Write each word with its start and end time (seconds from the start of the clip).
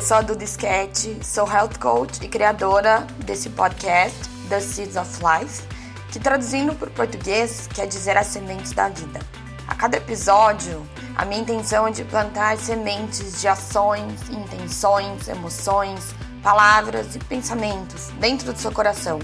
Eu 0.00 0.06
sou 0.06 0.16
a 0.16 0.22
Duda 0.22 0.44
Sketch, 0.44 1.22
sou 1.22 1.46
health 1.46 1.78
coach 1.78 2.24
e 2.24 2.28
criadora 2.28 3.06
desse 3.26 3.50
podcast, 3.50 4.16
The 4.48 4.58
Seeds 4.58 4.96
of 4.96 5.10
Life, 5.22 5.62
que 6.10 6.18
traduzindo 6.18 6.74
para 6.74 6.88
o 6.88 6.90
português 6.90 7.68
quer 7.74 7.86
dizer 7.86 8.16
as 8.16 8.28
sementes 8.28 8.72
da 8.72 8.88
vida. 8.88 9.20
A 9.68 9.74
cada 9.74 9.98
episódio, 9.98 10.88
a 11.16 11.26
minha 11.26 11.42
intenção 11.42 11.86
é 11.86 11.90
de 11.90 12.02
plantar 12.04 12.56
sementes 12.56 13.42
de 13.42 13.46
ações, 13.46 14.26
intenções, 14.30 15.28
emoções, 15.28 16.14
palavras 16.42 17.14
e 17.14 17.18
pensamentos 17.18 18.08
dentro 18.18 18.54
do 18.54 18.58
seu 18.58 18.72
coração, 18.72 19.18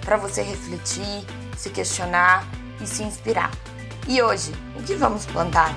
para 0.00 0.16
você 0.16 0.40
refletir, 0.40 1.26
se 1.58 1.68
questionar 1.68 2.42
e 2.80 2.86
se 2.86 3.02
inspirar. 3.02 3.50
E 4.08 4.22
hoje, 4.22 4.54
o 4.74 4.82
que 4.82 4.94
vamos 4.94 5.26
plantar? 5.26 5.74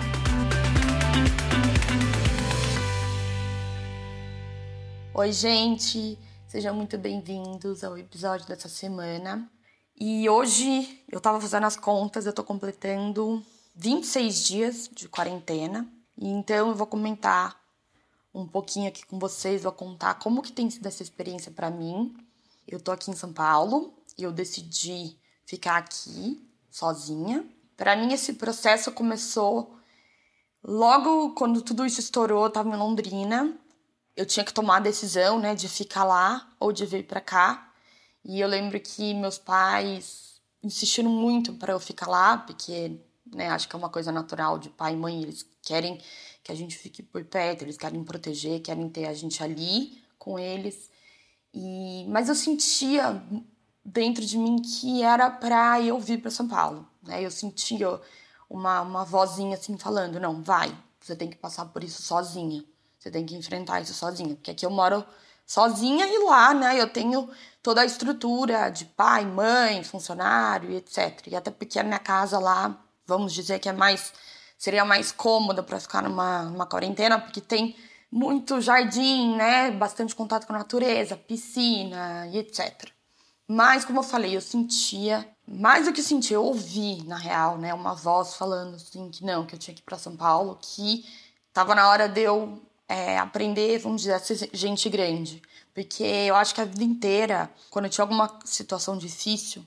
Oi, 5.18 5.32
gente! 5.32 6.20
Sejam 6.46 6.76
muito 6.76 6.98
bem-vindos 6.98 7.86
ao 7.86 7.98
episódio 7.98 8.46
dessa 8.46 8.68
semana. 8.68 9.50
E 9.98 10.28
hoje 10.28 11.02
eu 11.10 11.22
tava 11.22 11.40
fazendo 11.40 11.66
as 11.66 11.78
contas, 11.78 12.26
eu 12.26 12.34
tô 12.34 12.44
completando 12.44 13.42
26 13.76 14.44
dias 14.44 14.90
de 14.94 15.08
quarentena. 15.08 15.90
E 16.18 16.28
então 16.28 16.68
eu 16.68 16.76
vou 16.76 16.86
comentar 16.86 17.58
um 18.34 18.46
pouquinho 18.46 18.90
aqui 18.90 19.06
com 19.06 19.18
vocês, 19.18 19.64
vou 19.64 19.72
contar 19.72 20.16
como 20.16 20.42
que 20.42 20.52
tem 20.52 20.70
sido 20.70 20.86
essa 20.86 21.02
experiência 21.02 21.50
para 21.50 21.70
mim. 21.70 22.14
Eu 22.68 22.82
tô 22.82 22.92
aqui 22.92 23.10
em 23.10 23.16
São 23.16 23.32
Paulo 23.32 23.94
e 24.18 24.24
eu 24.24 24.34
decidi 24.34 25.18
ficar 25.46 25.78
aqui 25.78 26.46
sozinha. 26.70 27.50
Para 27.78 27.96
mim 27.96 28.12
esse 28.12 28.34
processo 28.34 28.92
começou 28.92 29.78
logo 30.62 31.34
quando 31.36 31.62
tudo 31.62 31.86
isso 31.86 32.02
estourou, 32.02 32.44
eu 32.44 32.52
tava 32.52 32.68
em 32.68 32.78
Londrina 32.78 33.58
eu 34.16 34.26
tinha 34.26 34.46
que 34.46 34.54
tomar 34.54 34.78
a 34.78 34.80
decisão, 34.80 35.40
né, 35.40 35.56
de 35.56 35.68
ficar 35.68 36.04
lá 36.04 36.50
ou 36.60 36.72
de 36.72 36.86
vir 36.86 37.06
para 37.06 37.22
cá. 37.22 37.72
E 38.24 38.40
eu 38.40 38.48
lembro 38.48 38.80
que 38.80 39.14
meus 39.14 39.38
pais 39.38 40.42
insistiram 40.64 41.10
muito 41.12 41.54
para 41.54 41.74
eu 41.74 41.80
ficar 41.80 42.08
lá, 42.08 42.38
porque, 42.38 43.00
né, 43.26 43.50
acho 43.50 43.68
que 43.68 43.76
é 43.76 43.80
uma 43.80 43.90
coisa 43.90 44.12
natural 44.12 44.58
de 44.58 44.70
pai 44.70 44.94
e 44.94 44.98
mãe, 44.98 45.22
eles 45.22 45.46
querem 45.62 46.02
que 46.44 46.52
a 46.52 46.56
gente 46.56 46.78
fique 46.78 47.04
por 47.04 47.24
perto, 47.26 47.64
eles 47.64 47.78
querem 47.78 48.04
proteger, 48.04 48.62
querem 48.62 48.90
ter 48.90 49.06
a 49.06 49.14
gente 49.14 49.44
ali 49.44 50.02
com 50.18 50.40
eles. 50.40 50.90
E 51.54 52.06
mas 52.10 52.30
eu 52.30 52.36
sentia 52.36 53.22
dentro 53.84 54.26
de 54.26 54.38
mim 54.38 54.62
que 54.62 55.04
era 55.04 55.30
para 55.30 55.82
eu 55.82 56.00
vir 56.00 56.22
para 56.22 56.32
São 56.32 56.48
Paulo, 56.48 56.88
né? 57.04 57.24
Eu 57.24 57.32
sentia 57.32 58.00
uma 58.50 58.82
uma 58.82 59.06
vozinha 59.06 59.56
assim 59.56 59.78
falando: 59.78 60.20
"Não, 60.20 60.42
vai, 60.44 60.76
você 61.00 61.16
tem 61.16 61.30
que 61.30 61.38
passar 61.38 61.66
por 61.68 61.84
isso 61.84 62.02
sozinha". 62.02 62.64
Você 63.06 63.12
tem 63.12 63.24
que 63.24 63.36
enfrentar 63.36 63.82
isso 63.82 63.94
sozinha. 63.94 64.34
Porque 64.34 64.50
aqui 64.50 64.66
eu 64.66 64.72
moro 64.72 65.06
sozinha 65.46 66.08
e 66.08 66.26
lá, 66.26 66.56
né, 66.56 66.82
eu 66.82 66.90
tenho 66.90 67.30
toda 67.62 67.82
a 67.82 67.86
estrutura 67.86 68.70
de 68.70 68.84
pai, 68.84 69.24
mãe, 69.24 69.84
funcionário 69.84 70.72
e 70.72 70.78
etc. 70.78 71.28
E 71.28 71.36
até 71.36 71.52
porque 71.52 71.78
a 71.78 71.84
minha 71.84 72.00
casa 72.00 72.40
lá, 72.40 72.76
vamos 73.06 73.32
dizer 73.32 73.60
que 73.60 73.70
é 73.70 73.74
mais 73.74 74.12
seria 74.58 74.84
mais 74.84 75.12
cômoda 75.12 75.62
para 75.62 75.80
ficar 75.80 76.02
numa, 76.02 76.44
numa 76.44 76.66
quarentena, 76.66 77.20
porque 77.20 77.40
tem 77.42 77.76
muito 78.12 78.60
jardim, 78.60 79.36
né, 79.36 79.70
bastante 79.70 80.16
contato 80.16 80.48
com 80.48 80.54
a 80.54 80.58
natureza, 80.58 81.16
piscina 81.16 82.26
e 82.28 82.40
etc. 82.40 82.90
Mas 83.48 83.86
como 83.86 84.00
eu 84.00 84.04
falei, 84.04 84.36
eu 84.36 84.42
sentia, 84.42 85.30
mais 85.48 85.86
do 85.86 85.94
que 85.94 86.02
sentir, 86.02 86.34
eu 86.34 86.44
ouvi, 86.44 87.04
na 87.04 87.18
real, 87.18 87.60
né, 87.60 87.72
uma 87.72 87.94
voz 87.94 88.36
falando 88.36 88.76
assim 88.78 89.12
que 89.12 89.24
não, 89.24 89.46
que 89.46 89.54
eu 89.54 89.60
tinha 89.60 89.76
que 89.76 89.82
ir 89.82 89.86
para 89.86 90.00
São 90.00 90.18
Paulo, 90.18 90.58
que 90.60 91.06
tava 91.54 91.76
na 91.76 91.88
hora 91.88 92.08
de 92.08 92.22
eu 92.22 92.65
é, 92.88 93.18
aprender, 93.18 93.80
vamos 93.80 94.02
dizer, 94.02 94.14
a 94.14 94.20
ser 94.20 94.50
gente 94.54 94.90
grande. 94.90 95.42
Porque 95.74 96.04
eu 96.04 96.36
acho 96.36 96.56
que 96.56 96.62
a 96.62 96.66
vida 96.66 96.84
inteira, 96.84 97.52
quando 97.70 97.86
eu 97.86 97.92
tinha 97.92 98.04
alguma 98.04 98.40
situação 98.46 98.98
difícil, 98.98 99.66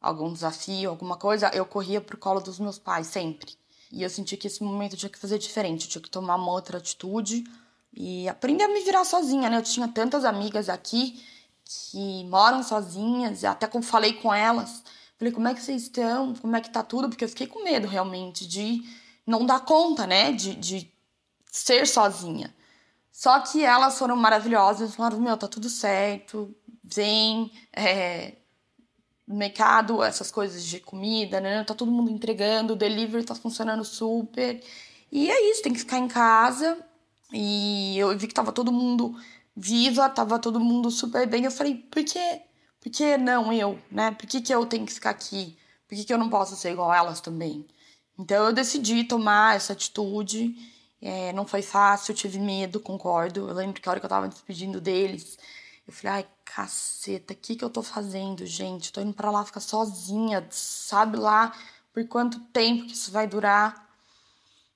algum 0.00 0.32
desafio, 0.32 0.90
alguma 0.90 1.16
coisa, 1.16 1.50
eu 1.54 1.64
corria 1.64 2.00
pro 2.00 2.18
colo 2.18 2.40
dos 2.40 2.58
meus 2.58 2.78
pais 2.78 3.06
sempre. 3.06 3.56
E 3.90 4.02
eu 4.02 4.10
senti 4.10 4.36
que 4.36 4.46
esse 4.46 4.62
momento 4.62 4.94
eu 4.94 4.98
tinha 4.98 5.10
que 5.10 5.18
fazer 5.18 5.38
diferente, 5.38 5.84
eu 5.84 5.90
tinha 5.90 6.02
que 6.02 6.10
tomar 6.10 6.36
uma 6.36 6.50
outra 6.50 6.78
atitude 6.78 7.44
e 7.92 8.28
aprender 8.28 8.64
a 8.64 8.68
me 8.68 8.80
virar 8.80 9.04
sozinha, 9.04 9.48
né? 9.48 9.58
Eu 9.58 9.62
tinha 9.62 9.86
tantas 9.86 10.24
amigas 10.24 10.68
aqui 10.68 11.22
que 11.64 12.24
moram 12.24 12.62
sozinhas, 12.62 13.44
até 13.44 13.66
como 13.66 13.84
falei 13.84 14.14
com 14.14 14.32
elas, 14.32 14.82
falei, 15.16 15.32
como 15.32 15.46
é 15.46 15.54
que 15.54 15.62
vocês 15.62 15.82
estão? 15.82 16.34
Como 16.34 16.56
é 16.56 16.60
que 16.60 16.70
tá 16.70 16.82
tudo? 16.82 17.08
Porque 17.08 17.24
eu 17.24 17.28
fiquei 17.28 17.46
com 17.46 17.62
medo 17.62 17.86
realmente 17.86 18.46
de 18.46 18.82
não 19.26 19.46
dar 19.46 19.60
conta, 19.60 20.06
né? 20.06 20.32
De, 20.32 20.54
de 20.54 20.91
ser 21.52 21.86
sozinha. 21.86 22.52
Só 23.12 23.38
que 23.40 23.62
elas 23.62 23.98
foram 23.98 24.16
maravilhosas, 24.16 24.94
falaram: 24.94 25.20
Meu, 25.20 25.36
tá 25.36 25.46
tudo 25.46 25.68
certo, 25.68 26.52
vem, 26.82 27.52
é, 27.72 28.36
mercado, 29.28 30.02
essas 30.02 30.30
coisas 30.30 30.64
de 30.64 30.80
comida, 30.80 31.40
né? 31.40 31.62
Tá 31.62 31.74
todo 31.74 31.92
mundo 31.92 32.10
entregando, 32.10 32.72
o 32.72 32.76
delivery 32.76 33.24
tá 33.24 33.34
funcionando 33.34 33.84
super. 33.84 34.60
E 35.12 35.30
é 35.30 35.50
isso, 35.50 35.62
tem 35.62 35.74
que 35.74 35.80
ficar 35.80 35.98
em 35.98 36.08
casa. 36.08 36.78
E 37.32 37.98
eu 37.98 38.16
vi 38.18 38.26
que 38.26 38.34
tava 38.34 38.50
todo 38.50 38.72
mundo 38.72 39.14
viva, 39.54 40.08
tava 40.08 40.38
todo 40.38 40.58
mundo 40.58 40.90
super 40.90 41.26
bem. 41.28 41.44
Eu 41.44 41.50
falei: 41.50 41.74
Por 41.74 42.02
que, 42.02 42.40
por 42.80 42.90
que 42.90 43.18
não 43.18 43.52
eu, 43.52 43.78
né? 43.90 44.10
Por 44.12 44.26
que, 44.26 44.40
que 44.40 44.54
eu 44.54 44.64
tenho 44.66 44.86
que 44.86 44.94
ficar 44.94 45.10
aqui? 45.10 45.56
Por 45.86 45.96
que, 45.96 46.04
que 46.04 46.12
eu 46.14 46.18
não 46.18 46.30
posso 46.30 46.56
ser 46.56 46.72
igual 46.72 46.94
elas 46.94 47.20
também? 47.20 47.66
Então 48.18 48.46
eu 48.46 48.52
decidi 48.52 49.04
tomar 49.04 49.56
essa 49.56 49.74
atitude 49.74 50.56
é, 51.02 51.32
não 51.32 51.44
foi 51.44 51.62
fácil, 51.62 52.14
tive 52.14 52.38
medo, 52.38 52.78
concordo. 52.78 53.48
Eu 53.48 53.54
lembro 53.54 53.82
que 53.82 53.88
a 53.88 53.90
hora 53.90 53.98
que 53.98 54.06
eu 54.06 54.10
tava 54.10 54.26
me 54.26 54.32
despedindo 54.32 54.80
deles, 54.80 55.36
eu 55.86 55.92
falei, 55.92 56.18
ai, 56.18 56.26
caceta, 56.44 57.34
o 57.34 57.36
que 57.36 57.56
que 57.56 57.64
eu 57.64 57.70
tô 57.70 57.82
fazendo, 57.82 58.46
gente? 58.46 58.92
tô 58.92 59.00
indo 59.00 59.12
pra 59.12 59.30
lá 59.30 59.44
ficar 59.44 59.58
sozinha, 59.60 60.46
sabe 60.50 61.16
lá 61.16 61.52
por 61.92 62.06
quanto 62.06 62.38
tempo 62.52 62.86
que 62.86 62.92
isso 62.92 63.10
vai 63.10 63.26
durar. 63.26 63.90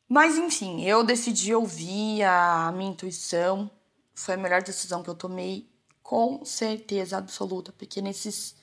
Mas 0.08 0.36
enfim, 0.36 0.84
eu 0.84 1.04
decidi 1.04 1.54
ouvir 1.54 2.24
a 2.24 2.72
minha 2.72 2.90
intuição. 2.90 3.70
Foi 4.14 4.34
a 4.34 4.38
melhor 4.38 4.62
decisão 4.62 5.02
que 5.02 5.10
eu 5.10 5.14
tomei, 5.14 5.68
com 6.02 6.44
certeza 6.44 7.18
absoluta, 7.18 7.72
porque 7.72 8.02
nesses, 8.02 8.56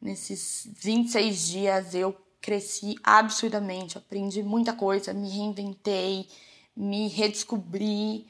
nesses 0.00 0.68
26 0.80 1.46
dias 1.48 1.94
eu 1.94 2.14
cresci 2.42 2.96
absurdamente, 3.02 3.96
aprendi 3.96 4.42
muita 4.42 4.74
coisa, 4.74 5.14
me 5.14 5.30
reinventei 5.30 6.28
me 6.76 7.08
redescobrir 7.08 8.24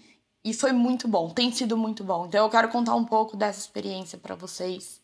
e 0.44 0.53
foi 0.53 0.72
muito 0.72 1.09
bom, 1.09 1.31
tem 1.31 1.50
sido 1.50 1.77
muito 1.77 2.05
bom. 2.05 2.27
Então 2.27 2.44
eu 2.44 2.50
quero 2.50 2.69
contar 2.69 2.94
um 2.94 3.05
pouco 3.05 3.37
dessa 3.37 3.60
experiência 3.60 4.19
para 4.19 4.34
vocês, 4.34 5.00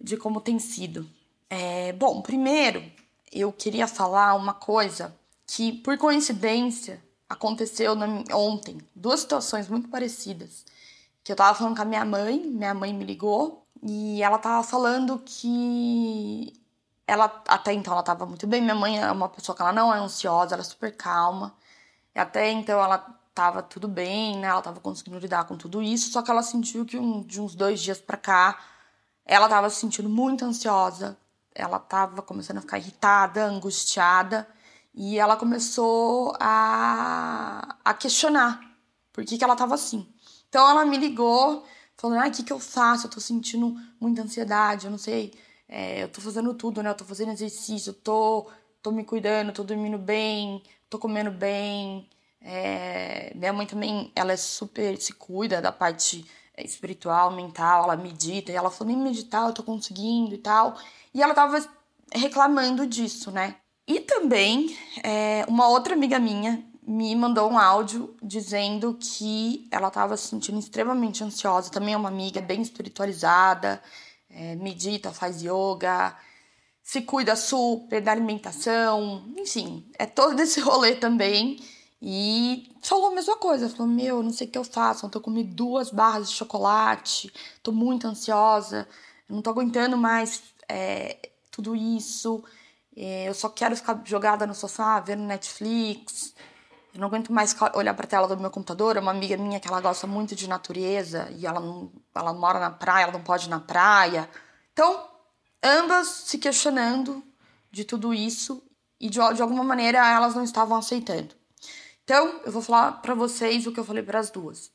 de 0.00 0.16
como 0.16 0.40
tem 0.40 0.58
sido. 0.58 1.08
É, 1.48 1.92
bom, 1.92 2.20
primeiro 2.20 2.84
eu 3.32 3.52
queria 3.52 3.86
falar 3.86 4.34
uma 4.34 4.54
coisa 4.54 5.16
que, 5.46 5.72
por 5.72 5.96
coincidência, 5.98 7.02
aconteceu 7.28 7.94
na, 7.94 8.06
ontem. 8.32 8.78
Duas 8.94 9.20
situações 9.20 9.68
muito 9.68 9.88
parecidas. 9.88 10.64
Que 11.24 11.32
eu 11.32 11.36
tava 11.36 11.56
falando 11.56 11.76
com 11.76 11.82
a 11.82 11.86
minha 11.86 12.04
mãe, 12.04 12.38
minha 12.38 12.74
mãe 12.74 12.94
me 12.94 13.04
ligou 13.04 13.66
e 13.82 14.22
ela 14.22 14.38
tava 14.38 14.62
falando 14.62 15.20
que 15.24 16.52
ela 17.06 17.24
até 17.48 17.72
então 17.72 17.92
ela 17.92 18.02
tava 18.02 18.26
muito 18.26 18.46
bem. 18.46 18.60
Minha 18.62 18.74
mãe 18.74 18.98
é 18.98 19.10
uma 19.10 19.28
pessoa 19.28 19.54
que 19.54 19.62
ela 19.62 19.72
não 19.72 19.92
é 19.94 19.98
ansiosa, 19.98 20.54
ela 20.54 20.62
é 20.62 20.64
super 20.64 20.96
calma. 20.96 21.54
Até 22.16 22.50
então 22.50 22.82
ela 22.82 22.98
tava 23.34 23.62
tudo 23.62 23.86
bem, 23.86 24.38
né? 24.38 24.48
Ela 24.48 24.62
tava 24.62 24.80
conseguindo 24.80 25.18
lidar 25.18 25.44
com 25.44 25.56
tudo 25.56 25.82
isso, 25.82 26.10
só 26.10 26.22
que 26.22 26.30
ela 26.30 26.42
sentiu 26.42 26.84
que 26.86 26.98
um, 26.98 27.22
de 27.22 27.40
uns 27.40 27.54
dois 27.54 27.80
dias 27.80 28.00
pra 28.00 28.16
cá 28.16 28.58
ela 29.26 29.48
tava 29.48 29.68
se 29.68 29.80
sentindo 29.80 30.08
muito 30.08 30.44
ansiosa, 30.44 31.18
ela 31.54 31.78
tava 31.78 32.22
começando 32.22 32.58
a 32.58 32.60
ficar 32.60 32.78
irritada, 32.78 33.44
angustiada, 33.44 34.48
e 34.94 35.18
ela 35.18 35.36
começou 35.36 36.34
a, 36.40 37.76
a 37.84 37.94
questionar 37.94 38.60
por 39.12 39.24
que, 39.24 39.36
que 39.36 39.44
ela 39.44 39.56
tava 39.56 39.74
assim. 39.74 40.06
Então 40.48 40.68
ela 40.70 40.84
me 40.84 40.96
ligou, 40.96 41.66
falando: 41.96 42.22
ah, 42.22 42.28
o 42.28 42.30
que, 42.30 42.42
que 42.42 42.52
eu 42.52 42.60
faço? 42.60 43.06
Eu 43.06 43.10
tô 43.10 43.20
sentindo 43.20 43.76
muita 44.00 44.22
ansiedade, 44.22 44.86
eu 44.86 44.90
não 44.90 44.98
sei, 44.98 45.34
é, 45.68 46.02
eu 46.04 46.08
tô 46.08 46.20
fazendo 46.20 46.54
tudo, 46.54 46.82
né? 46.82 46.90
Eu 46.90 46.94
tô 46.94 47.04
fazendo 47.04 47.32
exercício, 47.32 47.90
eu 47.90 47.94
tô, 47.94 48.48
tô 48.82 48.92
me 48.92 49.04
cuidando, 49.04 49.52
tô 49.52 49.64
dormindo 49.64 49.98
bem, 49.98 50.62
tô 50.88 50.98
comendo 50.98 51.30
bem. 51.30 52.08
É, 52.40 53.32
minha 53.34 53.52
mãe 53.52 53.66
também, 53.66 54.12
ela 54.14 54.32
é 54.32 54.36
super, 54.36 54.96
se 55.00 55.12
cuida 55.12 55.60
da 55.60 55.72
parte 55.72 56.24
espiritual, 56.58 57.30
mental, 57.30 57.84
ela 57.84 57.96
medita. 57.96 58.52
E 58.52 58.54
ela 58.54 58.70
falou, 58.70 58.92
nem 58.92 59.02
meditar 59.02 59.46
eu 59.46 59.52
tô 59.52 59.62
conseguindo 59.62 60.34
e 60.34 60.38
tal. 60.38 60.78
E 61.12 61.22
ela 61.22 61.34
tava 61.34 61.58
reclamando 62.12 62.86
disso, 62.86 63.30
né? 63.30 63.56
E 63.86 64.00
também, 64.00 64.76
é, 65.02 65.44
uma 65.48 65.68
outra 65.68 65.94
amiga 65.94 66.18
minha 66.18 66.64
me 66.86 67.14
mandou 67.16 67.50
um 67.50 67.58
áudio 67.58 68.16
dizendo 68.22 68.96
que 69.00 69.66
ela 69.72 69.88
estava 69.88 70.16
se 70.16 70.28
sentindo 70.28 70.58
extremamente 70.58 71.22
ansiosa. 71.24 71.70
Também 71.70 71.94
é 71.94 71.96
uma 71.96 72.08
amiga 72.08 72.40
bem 72.40 72.62
espiritualizada, 72.62 73.82
é, 74.30 74.54
medita, 74.56 75.12
faz 75.12 75.42
yoga, 75.42 76.16
se 76.86 77.02
cuida 77.02 77.34
super 77.34 78.00
da 78.00 78.12
alimentação, 78.12 79.24
enfim, 79.36 79.84
é 79.98 80.06
todo 80.06 80.38
esse 80.40 80.60
rolê 80.60 80.94
também. 80.94 81.58
E 82.00 82.70
falou 82.80 83.08
a 83.08 83.14
mesma 83.14 83.36
coisa, 83.36 83.68
falou, 83.68 83.88
meu, 83.88 84.22
não 84.22 84.32
sei 84.32 84.46
o 84.46 84.50
que 84.50 84.56
eu 84.56 84.62
faço, 84.62 85.10
eu 85.12 85.20
comi 85.20 85.42
duas 85.42 85.90
barras 85.90 86.30
de 86.30 86.36
chocolate, 86.36 87.32
tô 87.60 87.72
muito 87.72 88.06
ansiosa, 88.06 88.86
não 89.28 89.42
tô 89.42 89.50
aguentando 89.50 89.96
mais 89.96 90.44
é, 90.68 91.30
tudo 91.50 91.74
isso, 91.74 92.44
é, 92.96 93.28
eu 93.28 93.34
só 93.34 93.48
quero 93.48 93.74
ficar 93.74 94.00
jogada 94.04 94.46
no 94.46 94.54
sofá, 94.54 95.00
vendo 95.00 95.24
Netflix, 95.24 96.36
eu 96.94 97.00
não 97.00 97.08
aguento 97.08 97.32
mais 97.32 97.56
olhar 97.74 97.94
pra 97.94 98.06
tela 98.06 98.28
do 98.28 98.40
meu 98.40 98.50
computador, 98.50 98.96
é 98.96 99.00
uma 99.00 99.10
amiga 99.10 99.36
minha 99.36 99.58
que 99.58 99.66
ela 99.66 99.80
gosta 99.80 100.06
muito 100.06 100.36
de 100.36 100.48
natureza, 100.48 101.28
e 101.36 101.44
ela, 101.44 101.58
não, 101.58 101.90
ela 102.14 102.32
mora 102.32 102.60
na 102.60 102.70
praia, 102.70 103.04
ela 103.04 103.12
não 103.12 103.24
pode 103.24 103.46
ir 103.46 103.50
na 103.50 103.58
praia. 103.58 104.30
Então, 104.72 105.15
ambas 105.62 106.06
se 106.06 106.38
questionando 106.38 107.22
de 107.70 107.84
tudo 107.84 108.14
isso, 108.14 108.62
e 109.00 109.08
de, 109.08 109.18
de 109.34 109.42
alguma 109.42 109.64
maneira 109.64 109.98
elas 109.98 110.34
não 110.34 110.44
estavam 110.44 110.76
aceitando. 110.76 111.34
Então, 112.04 112.40
eu 112.44 112.52
vou 112.52 112.62
falar 112.62 112.92
para 113.02 113.14
vocês 113.14 113.66
o 113.66 113.72
que 113.72 113.80
eu 113.80 113.84
falei 113.84 114.02
para 114.02 114.18
as 114.18 114.30
duas. 114.30 114.70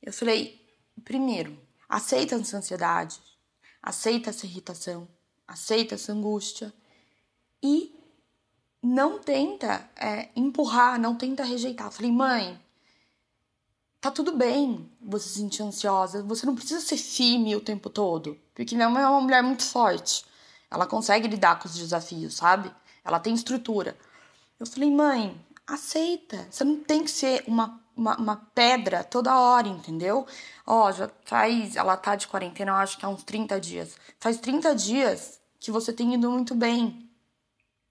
Eu 0.00 0.12
falei, 0.12 0.64
primeiro, 1.04 1.58
aceita 1.88 2.36
essa 2.36 2.56
ansiedade, 2.56 3.20
aceita 3.82 4.30
essa 4.30 4.46
irritação, 4.46 5.08
aceita 5.46 5.94
essa 5.94 6.12
angústia 6.12 6.72
e 7.62 7.94
não 8.82 9.18
tenta 9.18 9.88
é, 9.96 10.30
empurrar, 10.34 10.98
não 11.00 11.16
tenta 11.16 11.44
rejeitar. 11.44 11.88
Eu 11.88 11.92
falei, 11.92 12.12
mãe, 12.12 12.60
tá 14.02 14.10
tudo 14.10 14.36
bem 14.36 14.90
você 15.00 15.28
se 15.28 15.38
sentir 15.38 15.62
ansiosa, 15.62 16.24
você 16.24 16.44
não 16.44 16.56
precisa 16.56 16.80
ser 16.80 16.96
firme 16.96 17.54
o 17.54 17.60
tempo 17.60 17.88
todo, 17.88 18.36
porque 18.52 18.74
minha 18.74 18.90
mãe 18.90 19.04
é 19.04 19.08
uma 19.08 19.20
mulher 19.20 19.42
muito 19.44 19.64
forte. 19.64 20.24
Ela 20.68 20.86
consegue 20.86 21.28
lidar 21.28 21.60
com 21.60 21.68
os 21.68 21.76
desafios, 21.76 22.34
sabe? 22.34 22.72
Ela 23.04 23.20
tem 23.20 23.32
estrutura. 23.32 23.96
Eu 24.58 24.66
falei, 24.66 24.90
mãe, 24.90 25.40
aceita. 25.66 26.48
Você 26.50 26.64
não 26.64 26.80
tem 26.82 27.04
que 27.04 27.10
ser 27.12 27.44
uma, 27.46 27.80
uma, 27.96 28.16
uma 28.16 28.36
pedra 28.52 29.04
toda 29.04 29.38
hora, 29.38 29.68
entendeu? 29.68 30.26
Ó, 30.66 30.90
já 30.90 31.08
faz. 31.24 31.76
Ela 31.76 31.96
tá 31.96 32.16
de 32.16 32.26
quarentena, 32.26 32.72
eu 32.72 32.76
acho 32.76 32.98
que 32.98 33.04
há 33.04 33.08
uns 33.08 33.22
30 33.22 33.60
dias. 33.60 33.96
Faz 34.18 34.38
30 34.38 34.74
dias 34.74 35.40
que 35.60 35.70
você 35.70 35.92
tem 35.92 36.14
ido 36.14 36.28
muito 36.28 36.56
bem. 36.56 37.08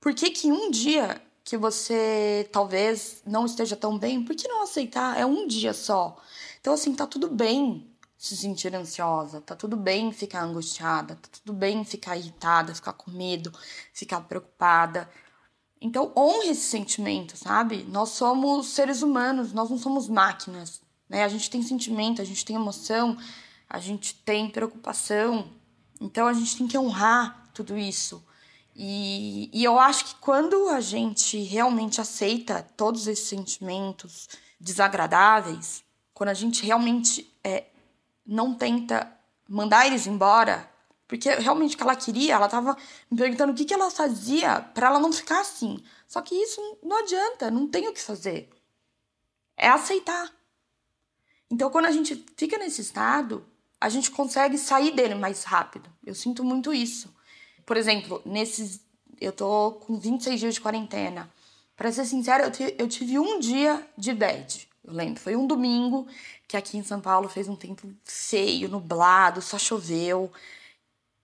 Por 0.02 0.14
que, 0.14 0.30
que 0.32 0.52
um 0.52 0.72
dia 0.72 1.22
que 1.44 1.58
você 1.58 2.48
talvez 2.52 3.22
não 3.26 3.46
esteja 3.46 3.76
tão 3.76 3.98
bem, 3.98 4.24
por 4.24 4.36
que 4.36 4.48
não 4.48 4.64
aceitar? 4.64 5.18
É 5.18 5.26
um 5.26 5.48
dia 5.48 5.74
só. 5.74 6.18
Então, 6.60 6.74
assim, 6.74 6.94
tá 6.94 7.08
tudo 7.08 7.28
bem 7.28 7.92
se 8.18 8.38
sentir 8.38 8.76
ansiosa, 8.76 9.42
tá 9.42 9.56
tudo 9.56 9.76
bem 9.76 10.12
ficar 10.12 10.44
angustiada, 10.44 11.16
tá 11.16 11.28
tudo 11.32 11.54
bem 11.54 11.84
ficar 11.84 12.16
irritada, 12.16 12.76
ficar 12.76 12.94
com 12.94 13.10
medo, 13.10 13.52
ficar 13.92 14.22
preocupada. 14.22 15.10
Então, 15.82 16.14
honre 16.16 16.50
esse 16.50 16.70
sentimento, 16.70 17.36
sabe? 17.36 17.84
Nós 17.90 18.10
somos 18.10 18.68
seres 18.68 19.02
humanos, 19.02 19.54
nós 19.54 19.72
não 19.72 19.78
somos 19.80 20.08
máquinas, 20.08 20.80
né? 21.10 21.24
A 21.24 21.28
gente 21.28 21.50
tem 21.50 21.64
sentimento, 21.64 22.22
a 22.22 22.26
gente 22.26 22.46
tem 22.46 22.56
emoção, 22.56 23.18
a 23.68 23.80
gente 23.80 24.14
tem 24.14 24.48
preocupação. 24.48 25.50
Então, 26.00 26.28
a 26.28 26.34
gente 26.34 26.56
tem 26.56 26.68
que 26.68 26.78
honrar 26.78 27.50
tudo 27.56 27.76
isso. 27.76 28.24
E, 28.76 29.50
e 29.54 29.64
eu 29.64 29.78
acho 29.80 30.06
que 30.06 30.16
quando 30.16 30.70
a 30.70 30.80
gente 30.80 31.38
realmente 31.44 32.00
aceita 32.00 32.66
todos 32.76 33.08
esses 33.08 33.28
sentimentos 33.28 34.30
desagradáveis, 34.60 35.84
quando 36.14 36.30
a 36.30 36.34
gente 36.34 36.66
realmente 36.66 37.32
é, 37.44 37.66
não 38.26 38.54
tenta 38.54 39.12
mandar 39.48 39.86
eles 39.88 40.08
embora, 40.08 40.70
porque 41.08 41.30
realmente 41.36 41.76
o 41.76 41.78
que 41.78 41.84
ela 41.84 41.96
queria, 41.96 42.36
ela 42.36 42.48
tava 42.48 42.78
me 43.10 43.18
perguntando 43.18 43.52
o 43.52 43.56
que, 43.56 43.66
que 43.66 43.74
ela 43.74 43.92
fazia 43.92 44.62
para 44.62 44.88
ela 44.88 45.00
não 45.00 45.12
ficar 45.12 45.42
assim. 45.42 45.84
Só 46.08 46.22
que 46.22 46.34
isso 46.34 46.62
não 46.82 47.00
adianta, 47.00 47.52
não 47.52 47.68
tem 47.68 47.88
o 47.88 47.94
que 47.94 48.02
fazer. 48.02 48.50
É 49.58 49.68
aceitar. 49.68 50.32
Então, 51.50 51.70
quando 51.70 51.88
a 51.88 51.92
gente 51.92 52.26
fica 52.38 52.58
nesse 52.58 52.80
estado, 52.80 53.46
a 53.80 53.90
gente 53.90 54.10
consegue 54.10 54.58
sair 54.58 54.92
dele 54.92 55.16
mais 55.16 55.44
rápido. 55.44 55.92
Eu 56.06 56.16
sinto 56.16 56.46
muito 56.46 56.74
isso. 56.74 57.14
Por 57.66 57.78
exemplo, 57.78 58.22
nesses. 58.26 58.82
Eu 59.20 59.32
tô 59.32 59.74
com 59.86 60.00
26 60.00 60.40
dias 60.40 60.54
de 60.56 60.62
quarentena. 60.62 61.30
Pra 61.76 61.92
ser 61.92 62.06
sincera, 62.06 62.44
eu, 62.44 62.76
eu 62.78 62.88
tive 62.88 63.20
um 63.20 63.40
dia 63.40 63.86
de 63.98 64.14
bad. 64.14 64.68
Eu 64.84 64.94
lembro, 64.94 65.20
foi 65.20 65.36
um 65.36 65.46
domingo 65.46 66.08
que 66.48 66.58
aqui 66.58 66.78
em 66.78 66.84
São 66.84 67.00
Paulo 67.00 67.30
fez 67.30 67.48
um 67.48 67.56
tempo 67.56 67.88
feio, 68.04 68.68
nublado, 68.68 69.42
só 69.42 69.58
choveu 69.58 70.32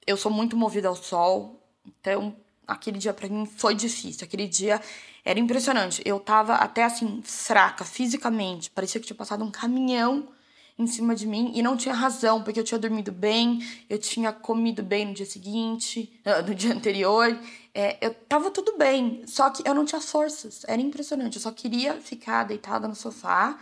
eu 0.07 0.15
sou 0.15 0.31
muito 0.31 0.55
movida 0.55 0.87
ao 0.87 0.95
sol, 0.95 1.61
então 1.85 2.33
aquele 2.65 2.97
dia 2.97 3.13
para 3.13 3.27
mim 3.27 3.45
foi 3.45 3.75
difícil. 3.75 4.25
Aquele 4.25 4.47
dia 4.47 4.81
era 5.23 5.37
impressionante. 5.37 6.01
Eu 6.05 6.17
tava 6.19 6.55
até 6.55 6.85
assim 6.85 7.21
fraca 7.21 7.83
fisicamente, 7.83 8.71
parecia 8.71 9.01
que 9.01 9.05
tinha 9.05 9.17
passado 9.17 9.43
um 9.43 9.51
caminhão 9.51 10.29
em 10.77 10.85
cima 10.85 11.15
de 11.15 11.25
mim 11.25 11.51
e 11.55 11.61
não 11.61 11.75
tinha 11.75 11.93
razão, 11.93 12.43
porque 12.43 12.59
eu 12.59 12.63
tinha 12.63 12.79
dormido 12.79 13.11
bem, 13.11 13.59
eu 13.89 13.97
tinha 13.97 14.31
comido 14.31 14.83
bem 14.83 15.05
no 15.05 15.13
dia 15.13 15.25
seguinte, 15.25 16.11
no 16.47 16.53
dia 16.53 16.73
anterior, 16.73 17.39
é, 17.73 17.97
eu 17.99 18.13
tava 18.13 18.51
tudo 18.51 18.77
bem, 18.77 19.23
só 19.25 19.49
que 19.49 19.67
eu 19.67 19.73
não 19.73 19.85
tinha 19.85 20.01
forças, 20.01 20.63
era 20.67 20.81
impressionante. 20.81 21.35
Eu 21.35 21.41
só 21.41 21.51
queria 21.51 21.95
ficar 21.95 22.43
deitada 22.43 22.87
no 22.87 22.95
sofá 22.95 23.59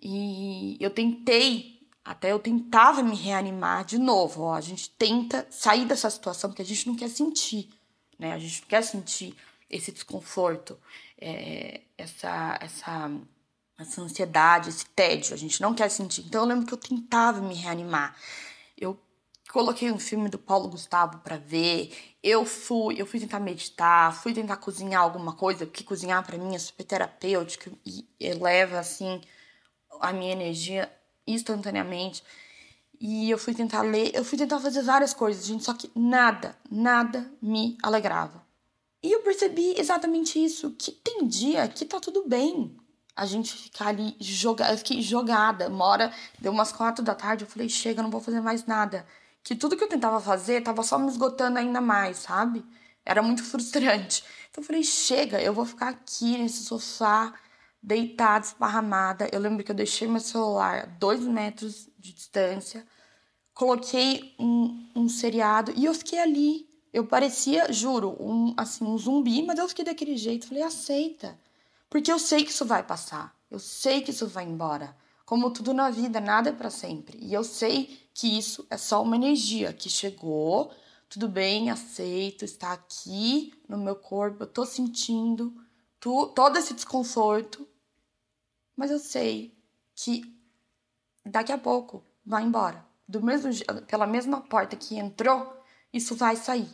e 0.00 0.76
eu 0.80 0.90
tentei 0.90 1.76
até 2.06 2.30
eu 2.30 2.38
tentava 2.38 3.02
me 3.02 3.16
reanimar 3.16 3.84
de 3.84 3.98
novo. 3.98 4.42
Ó, 4.42 4.54
a 4.54 4.60
gente 4.60 4.90
tenta 4.90 5.44
sair 5.50 5.84
dessa 5.84 6.08
situação 6.08 6.48
porque 6.48 6.62
a 6.62 6.64
gente 6.64 6.86
não 6.86 6.94
quer 6.94 7.08
sentir, 7.08 7.68
né? 8.16 8.32
A 8.32 8.38
gente 8.38 8.60
não 8.60 8.68
quer 8.68 8.82
sentir 8.82 9.34
esse 9.68 9.90
desconforto, 9.90 10.78
é, 11.20 11.80
essa, 11.98 12.58
essa, 12.60 13.10
essa 13.78 14.00
ansiedade, 14.00 14.70
esse 14.70 14.86
tédio. 14.86 15.34
A 15.34 15.36
gente 15.36 15.60
não 15.60 15.74
quer 15.74 15.90
sentir. 15.90 16.22
Então 16.26 16.42
eu 16.42 16.48
lembro 16.48 16.66
que 16.66 16.74
eu 16.74 16.78
tentava 16.78 17.40
me 17.40 17.54
reanimar. 17.54 18.16
Eu 18.76 18.98
coloquei 19.52 19.90
um 19.90 19.98
filme 19.98 20.28
do 20.28 20.38
Paulo 20.38 20.68
Gustavo 20.68 21.18
para 21.18 21.36
ver. 21.36 21.92
Eu 22.22 22.44
fui, 22.44 23.00
eu 23.00 23.06
fui 23.06 23.20
tentar 23.20 23.40
meditar, 23.40 24.14
fui 24.14 24.32
tentar 24.32 24.56
cozinhar 24.56 25.02
alguma 25.02 25.34
coisa, 25.34 25.66
porque 25.66 25.84
cozinhar 25.84 26.24
para 26.24 26.38
mim 26.38 26.54
é 26.54 26.58
super 26.58 26.84
terapêutico 26.84 27.70
e 27.84 28.08
eleva 28.18 28.78
assim 28.78 29.20
a 30.00 30.12
minha 30.12 30.32
energia 30.32 30.90
instantaneamente. 31.26 32.22
E 32.98 33.30
eu 33.30 33.36
fui 33.36 33.54
tentar 33.54 33.82
ler, 33.82 34.10
eu 34.14 34.24
fui 34.24 34.38
tentar 34.38 34.58
fazer 34.58 34.82
várias 34.82 35.12
coisas, 35.12 35.44
gente, 35.44 35.64
só 35.64 35.74
que 35.74 35.90
nada, 35.94 36.56
nada 36.70 37.30
me 37.42 37.76
alegrava. 37.82 38.42
E 39.02 39.12
eu 39.12 39.20
percebi 39.20 39.74
exatamente 39.78 40.42
isso, 40.42 40.70
que 40.78 40.90
tem 40.90 41.26
dia 41.26 41.68
que 41.68 41.84
tá 41.84 42.00
tudo 42.00 42.26
bem 42.26 42.74
a 43.16 43.24
gente 43.24 43.52
ficar 43.56 43.88
ali 43.88 44.14
jogada. 44.20 44.72
Eu 44.74 44.78
fiquei 44.78 45.00
jogada. 45.00 45.68
Uma 45.68 45.84
hora, 45.86 46.12
deu 46.38 46.52
umas 46.52 46.70
quatro 46.70 47.02
da 47.02 47.14
tarde, 47.14 47.44
eu 47.44 47.48
falei, 47.48 47.68
chega, 47.68 48.02
não 48.02 48.10
vou 48.10 48.20
fazer 48.20 48.40
mais 48.42 48.66
nada. 48.66 49.06
Que 49.42 49.54
tudo 49.56 49.76
que 49.76 49.82
eu 49.82 49.88
tentava 49.88 50.20
fazer 50.20 50.62
tava 50.62 50.82
só 50.82 50.98
me 50.98 51.08
esgotando 51.08 51.58
ainda 51.58 51.80
mais, 51.80 52.18
sabe? 52.18 52.64
Era 53.04 53.22
muito 53.22 53.42
frustrante. 53.44 54.22
Então 54.50 54.62
eu 54.62 54.66
falei, 54.66 54.82
chega, 54.82 55.40
eu 55.40 55.54
vou 55.54 55.64
ficar 55.64 55.88
aqui 55.88 56.36
nesse 56.36 56.64
sofá 56.64 57.32
deitada, 57.82 58.44
esparramada. 58.44 59.28
Eu 59.32 59.40
lembro 59.40 59.64
que 59.64 59.70
eu 59.70 59.76
deixei 59.76 60.06
meu 60.08 60.20
celular 60.20 60.82
a 60.82 60.86
dois 60.86 61.20
metros 61.20 61.88
de 61.98 62.12
distância, 62.12 62.86
coloquei 63.54 64.34
um, 64.38 64.90
um 64.94 65.08
seriado 65.08 65.72
e 65.76 65.84
eu 65.86 65.94
fiquei 65.94 66.18
ali. 66.18 66.66
Eu 66.92 67.06
parecia, 67.06 67.72
juro, 67.72 68.16
um, 68.20 68.54
assim, 68.56 68.84
um 68.84 68.96
zumbi, 68.98 69.42
mas 69.42 69.58
eu 69.58 69.68
fiquei 69.68 69.84
daquele 69.84 70.16
jeito. 70.16 70.48
Falei, 70.48 70.62
aceita. 70.62 71.38
Porque 71.88 72.10
eu 72.10 72.18
sei 72.18 72.44
que 72.44 72.50
isso 72.50 72.64
vai 72.64 72.82
passar. 72.82 73.34
Eu 73.50 73.58
sei 73.58 74.00
que 74.00 74.10
isso 74.10 74.26
vai 74.26 74.44
embora. 74.44 74.96
Como 75.24 75.50
tudo 75.50 75.74
na 75.74 75.90
vida, 75.90 76.20
nada 76.20 76.50
é 76.50 76.52
para 76.52 76.70
sempre. 76.70 77.18
E 77.20 77.34
eu 77.34 77.42
sei 77.42 78.08
que 78.14 78.38
isso 78.38 78.66
é 78.70 78.76
só 78.76 79.02
uma 79.02 79.16
energia 79.16 79.72
que 79.72 79.88
chegou, 79.88 80.72
tudo 81.08 81.28
bem, 81.28 81.70
aceito, 81.70 82.44
está 82.44 82.72
aqui 82.72 83.52
no 83.68 83.78
meu 83.78 83.96
corpo, 83.96 84.42
eu 84.42 84.46
tô 84.46 84.64
sentindo 84.64 85.54
tu, 86.00 86.28
todo 86.28 86.58
esse 86.58 86.74
desconforto, 86.74 87.66
mas 88.76 88.90
eu 88.90 88.98
sei 88.98 89.56
que 89.94 90.32
daqui 91.24 91.52
a 91.52 91.58
pouco 91.58 92.04
vai 92.24 92.42
embora. 92.42 92.84
Do 93.08 93.22
mesmo 93.22 93.50
pela 93.86 94.06
mesma 94.06 94.40
porta 94.40 94.76
que 94.76 94.96
entrou, 94.96 95.56
isso 95.92 96.14
vai 96.16 96.36
sair. 96.36 96.68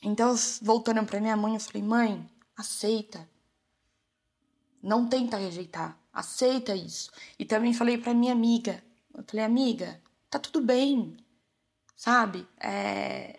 Então, 0.00 0.34
voltando 0.62 1.04
para 1.04 1.20
minha 1.20 1.36
mãe, 1.36 1.54
eu 1.54 1.60
falei: 1.60 1.82
"Mãe, 1.82 2.30
aceita. 2.56 3.28
Não 4.82 5.06
tenta 5.08 5.36
rejeitar. 5.36 5.98
Aceita 6.12 6.74
isso". 6.74 7.10
E 7.38 7.44
também 7.44 7.72
falei 7.74 7.98
para 7.98 8.14
minha 8.14 8.32
amiga. 8.32 8.82
Eu 9.14 9.24
falei: 9.26 9.44
"Amiga, 9.44 10.00
tá 10.30 10.38
tudo 10.38 10.60
bem". 10.60 11.16
Sabe? 11.96 12.46
É... 12.60 13.38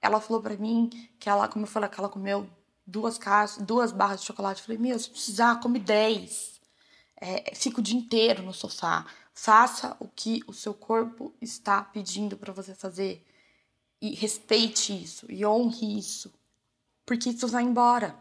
ela 0.00 0.20
falou 0.20 0.42
para 0.42 0.56
mim 0.56 0.90
que 1.18 1.28
ela, 1.28 1.48
como 1.48 1.64
eu 1.64 1.68
falei, 1.70 1.88
que 1.90 2.00
ela 2.00 2.08
comeu 2.08 2.48
duas 2.86 3.18
caixas, 3.18 3.62
duas 3.64 3.92
barras 3.92 4.20
de 4.20 4.26
chocolate. 4.26 4.60
Eu 4.60 4.66
falei: 4.66 4.78
"Meu, 4.80 4.98
se 4.98 5.10
precisar, 5.10 5.60
come 5.60 5.78
dez 5.78 6.58
é, 7.20 7.52
fica 7.54 7.80
o 7.80 7.82
dia 7.82 7.98
inteiro 7.98 8.42
no 8.42 8.54
sofá. 8.54 9.06
Faça 9.32 9.96
o 10.00 10.08
que 10.08 10.42
o 10.46 10.52
seu 10.52 10.74
corpo 10.74 11.34
está 11.40 11.82
pedindo 11.82 12.36
para 12.36 12.52
você 12.52 12.74
fazer. 12.74 13.24
E 14.00 14.14
respeite 14.14 14.92
isso, 14.92 15.26
e 15.30 15.44
honre 15.44 15.98
isso. 15.98 16.32
Porque 17.04 17.30
isso 17.30 17.48
vai 17.48 17.64
embora. 17.64 18.16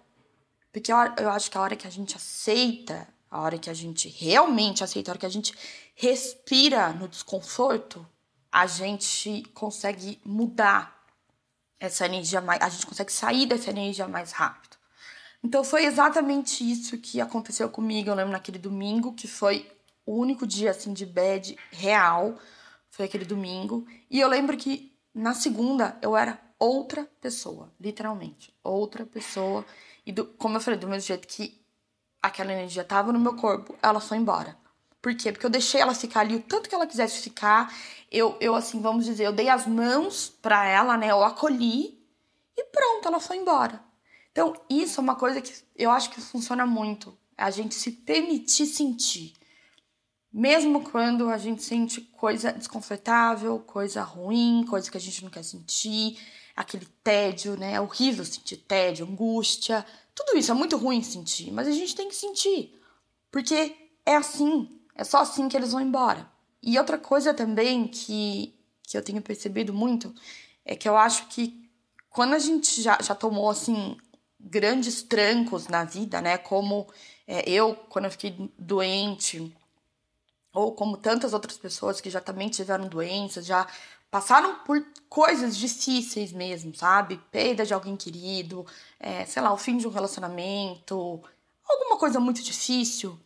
Porque 0.79 0.91
eu 0.91 1.29
acho 1.29 1.49
que 1.49 1.57
a 1.57 1.61
hora 1.61 1.75
que 1.75 1.87
a 1.87 1.89
gente 1.89 2.15
aceita 2.15 3.07
a 3.29 3.41
hora 3.41 3.57
que 3.57 3.69
a 3.69 3.73
gente 3.73 4.07
realmente 4.07 4.83
aceita, 4.83 5.11
a 5.11 5.13
hora 5.13 5.19
que 5.19 5.25
a 5.25 5.29
gente 5.29 5.53
respira 5.95 6.89
no 6.93 7.07
desconforto, 7.07 8.05
a 8.51 8.65
gente 8.65 9.43
consegue 9.53 10.19
mudar 10.25 10.97
essa 11.79 12.05
energia 12.05 12.41
mais, 12.41 12.61
a 12.61 12.69
gente 12.69 12.85
consegue 12.85 13.11
sair 13.11 13.45
dessa 13.45 13.69
energia 13.69 14.07
mais 14.07 14.31
rápido. 14.31 14.77
Então 15.43 15.63
foi 15.63 15.85
exatamente 15.85 16.69
isso 16.69 16.97
que 16.97 17.21
aconteceu 17.21 17.69
comigo. 17.69 18.09
Eu 18.09 18.15
lembro 18.15 18.31
naquele 18.31 18.57
domingo 18.57 19.13
que 19.13 19.27
foi 19.27 19.69
o 20.05 20.15
único 20.15 20.47
dia 20.47 20.71
assim 20.71 20.93
de 20.93 21.05
bad 21.05 21.55
real, 21.71 22.39
foi 22.89 23.05
aquele 23.05 23.25
domingo, 23.25 23.85
e 24.09 24.19
eu 24.19 24.27
lembro 24.27 24.57
que 24.57 24.97
na 25.13 25.33
segunda 25.33 25.97
eu 26.01 26.15
era 26.15 26.39
outra 26.57 27.07
pessoa, 27.21 27.71
literalmente, 27.79 28.53
outra 28.63 29.05
pessoa. 29.05 29.65
E 30.07 30.11
do, 30.13 30.23
como 30.25 30.55
eu 30.55 30.61
falei, 30.61 30.79
do 30.79 30.87
mesmo 30.87 31.05
jeito 31.05 31.27
que 31.27 31.61
aquela 32.21 32.53
energia 32.53 32.81
estava 32.81 33.11
no 33.11 33.19
meu 33.19 33.35
corpo, 33.35 33.75
ela 33.83 33.99
foi 33.99 34.15
embora. 34.15 34.57
Por 35.01 35.13
quê? 35.13 35.33
Porque 35.33 35.45
eu 35.45 35.49
deixei 35.49 35.81
ela 35.81 35.93
ficar 35.93 36.21
ali 36.21 36.37
o 36.37 36.41
tanto 36.41 36.69
que 36.69 36.73
ela 36.73 36.87
quisesse 36.87 37.21
ficar. 37.21 37.75
Eu, 38.09 38.37
eu 38.39 38.55
assim, 38.55 38.79
vamos 38.81 39.03
dizer, 39.03 39.25
eu 39.25 39.33
dei 39.33 39.49
as 39.49 39.67
mãos 39.67 40.29
para 40.41 40.65
ela, 40.65 40.95
né? 40.95 41.11
Eu 41.11 41.25
acolhi 41.25 42.01
e 42.55 42.63
pronto, 42.71 43.05
ela 43.05 43.19
foi 43.19 43.35
embora. 43.35 43.83
Então, 44.31 44.53
isso 44.69 44.97
é 45.01 45.03
uma 45.03 45.15
coisa 45.15 45.41
que 45.41 45.53
eu 45.75 45.91
acho 45.91 46.09
que 46.09 46.21
funciona 46.21 46.65
muito. 46.65 47.17
É 47.37 47.43
a 47.43 47.51
gente 47.51 47.75
se 47.75 47.91
permitir 47.91 48.65
sentir. 48.65 49.33
Mesmo 50.31 50.83
quando 50.89 51.29
a 51.29 51.37
gente 51.37 51.63
sente 51.63 51.99
coisa 51.99 52.53
desconfortável, 52.53 53.59
coisa 53.59 54.03
ruim, 54.03 54.65
coisa 54.69 54.89
que 54.89 54.95
a 54.95 55.01
gente 55.01 55.21
não 55.21 55.29
quer 55.29 55.43
sentir, 55.43 56.17
aquele 56.57 56.87
tédio, 57.03 57.55
né? 57.55 57.73
É 57.73 57.81
horrível 57.81 58.25
sentir 58.25 58.57
tédio, 58.57 59.05
angústia. 59.05 59.85
Tudo 60.15 60.35
isso 60.35 60.51
é 60.51 60.55
muito 60.55 60.75
ruim 60.75 61.03
sentir, 61.03 61.51
mas 61.51 61.67
a 61.67 61.71
gente 61.71 61.95
tem 61.95 62.09
que 62.09 62.15
sentir. 62.15 62.75
Porque 63.31 63.75
é 64.03 64.15
assim, 64.15 64.81
é 64.95 65.03
só 65.03 65.19
assim 65.19 65.47
que 65.47 65.55
eles 65.55 65.71
vão 65.71 65.81
embora. 65.81 66.27
E 66.63 66.79
outra 66.79 66.97
coisa 66.97 67.31
também 67.31 67.87
que, 67.87 68.55
que 68.81 68.97
eu 68.97 69.03
tenho 69.03 69.21
percebido 69.21 69.71
muito 69.71 70.13
é 70.65 70.75
que 70.75 70.89
eu 70.89 70.97
acho 70.97 71.27
que 71.27 71.69
quando 72.09 72.33
a 72.33 72.39
gente 72.39 72.81
já, 72.81 72.97
já 72.99 73.13
tomou, 73.13 73.51
assim, 73.51 73.95
grandes 74.39 75.03
trancos 75.03 75.67
na 75.67 75.83
vida, 75.83 76.19
né? 76.19 76.39
Como 76.39 76.87
é, 77.27 77.47
eu, 77.47 77.75
quando 77.75 78.05
eu 78.05 78.11
fiquei 78.11 78.51
doente, 78.57 79.55
ou 80.51 80.73
como 80.73 80.97
tantas 80.97 81.33
outras 81.33 81.55
pessoas 81.55 82.01
que 82.01 82.09
já 82.09 82.19
também 82.19 82.49
tiveram 82.49 82.87
doenças, 82.87 83.45
já 83.45 83.67
passaram 84.09 84.59
por 84.63 84.85
coisas 85.09 85.57
difíceis 85.57 86.31
mesmo, 86.31 86.75
sabe? 86.75 87.21
Perda 87.31 87.65
de 87.65 87.73
alguém 87.73 87.95
querido, 87.95 88.65
é, 88.99 89.25
sei 89.25 89.41
lá, 89.41 89.53
o 89.53 89.57
fim 89.57 89.77
de 89.77 89.87
um 89.87 89.91
relacionamento, 89.91 91.21
alguma 91.67 91.97
coisa 91.97 92.19
muito 92.19 92.41
difícil. 92.41 93.19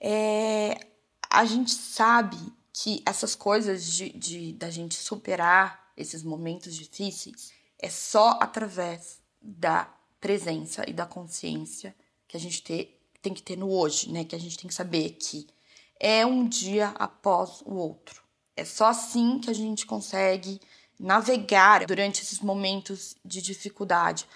É, 0.00 0.86
a 1.30 1.44
gente 1.44 1.72
sabe 1.72 2.38
que 2.72 3.02
essas 3.06 3.34
coisas 3.34 3.84
de, 3.84 4.10
de 4.10 4.52
da 4.52 4.70
gente 4.70 4.94
superar 4.94 5.92
esses 5.96 6.22
momentos 6.22 6.74
difíceis 6.74 7.52
é 7.78 7.88
só 7.88 8.38
através 8.40 9.20
da 9.40 9.92
presença 10.20 10.88
e 10.88 10.92
da 10.92 11.06
consciência 11.06 11.94
que 12.26 12.36
a 12.36 12.40
gente 12.40 12.62
ter, 12.62 13.00
tem 13.20 13.32
que 13.34 13.42
ter 13.42 13.56
no 13.56 13.70
hoje, 13.70 14.10
né? 14.10 14.24
Que 14.24 14.34
a 14.34 14.40
gente 14.40 14.56
tem 14.56 14.66
que 14.66 14.74
saber 14.74 15.10
que 15.10 15.46
é 16.00 16.26
um 16.26 16.48
dia 16.48 16.88
após 16.96 17.60
o 17.62 17.74
outro. 17.74 18.23
É 18.56 18.64
só 18.64 18.86
assim 18.86 19.38
que 19.38 19.50
a 19.50 19.54
gente 19.54 19.86
consegue 19.86 20.60
navegar 20.98 21.86
durante 21.86 22.22
esses 22.22 22.40
momentos 22.40 23.16
de 23.24 23.42
dificuldade. 23.42 24.26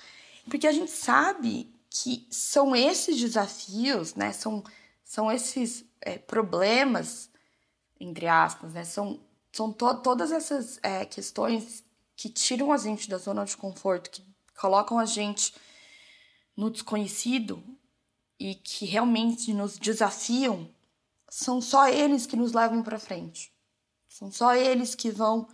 Porque 0.49 0.67
a 0.67 0.73
gente 0.73 0.91
sabe 0.91 1.73
que 1.91 2.27
são 2.31 2.75
esses 2.75 3.19
desafios, 3.19 4.15
né? 4.15 4.33
São, 4.33 4.63
são 5.05 5.31
esses 5.31 5.85
é, 6.01 6.19
problemas, 6.19 7.31
entre 8.01 8.27
aspas, 8.27 8.73
né? 8.73 8.85
São, 8.85 9.21
são 9.53 9.73
to 9.73 9.95
todas 9.97 10.33
essas 10.33 10.79
é, 10.83 11.05
questões 11.05 11.85
que 12.17 12.29
tiram 12.29 12.73
a 12.73 12.77
gente 12.77 13.09
da 13.09 13.19
zona 13.19 13.45
de 13.45 13.57
conforto, 13.57 14.11
que 14.11 14.25
colocam 14.59 14.99
a 14.99 15.05
gente 15.05 15.55
no 16.57 16.71
desconhecido 16.71 17.63
e 18.39 18.55
que 18.55 18.85
realmente 18.85 19.53
nos 19.53 19.79
desafiam, 19.79 20.69
são 21.29 21.61
só 21.61 21.89
eles 21.89 22.27
que 22.27 22.37
nos 22.37 22.53
levam 22.53 22.83
para 22.83 22.99
frente. 22.99 23.53
São 24.09 24.33
só 24.33 24.55
eles 24.55 24.95
que 24.95 25.11
vão 25.11 25.47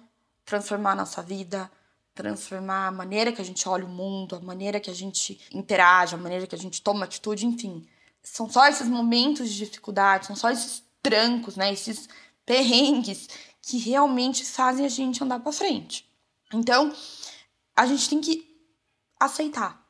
transformar 0.44 0.92
a 0.92 0.96
nossa 0.96 1.23
vida, 1.23 1.70
transformar 2.14 2.87
a 2.87 2.92
maneira 2.92 3.32
que 3.32 3.40
a 3.40 3.44
gente 3.44 3.68
olha 3.68 3.84
o 3.84 3.88
mundo, 3.88 4.37
a 4.37 4.40
maneira 4.40 4.78
que 4.78 4.90
a 4.90 4.94
gente 4.94 5.40
interage, 5.52 6.14
a 6.14 6.18
maneira 6.18 6.46
que 6.46 6.54
a 6.54 6.58
gente 6.58 6.80
toma 6.80 7.04
atitude, 7.04 7.46
enfim. 7.46 7.87
São 8.23 8.49
só 8.49 8.66
esses 8.66 8.88
momentos 8.88 9.50
de 9.50 9.56
dificuldade, 9.56 10.26
são 10.26 10.37
só 10.37 10.50
esses 10.50 10.82
trancos, 11.02 11.56
né, 11.56 11.73
esses 11.73 12.08
perrengues 12.46 13.28
que 13.61 13.78
realmente 13.78 14.44
fazem 14.44 14.87
a 14.87 14.88
gente 14.88 15.23
andar 15.23 15.40
para 15.40 15.52
frente. 15.52 16.08
Então, 16.52 16.94
a 17.76 17.87
gente 17.87 18.08
tem 18.08 18.20
que 18.20 18.56
aceitar. 19.18 19.84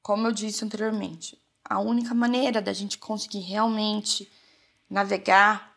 Como 0.00 0.26
eu 0.26 0.32
disse 0.32 0.64
anteriormente, 0.64 1.38
a 1.64 1.80
única 1.80 2.14
maneira 2.14 2.62
da 2.62 2.72
gente 2.72 2.96
conseguir 2.96 3.40
realmente 3.40 4.30
navegar 4.88 5.76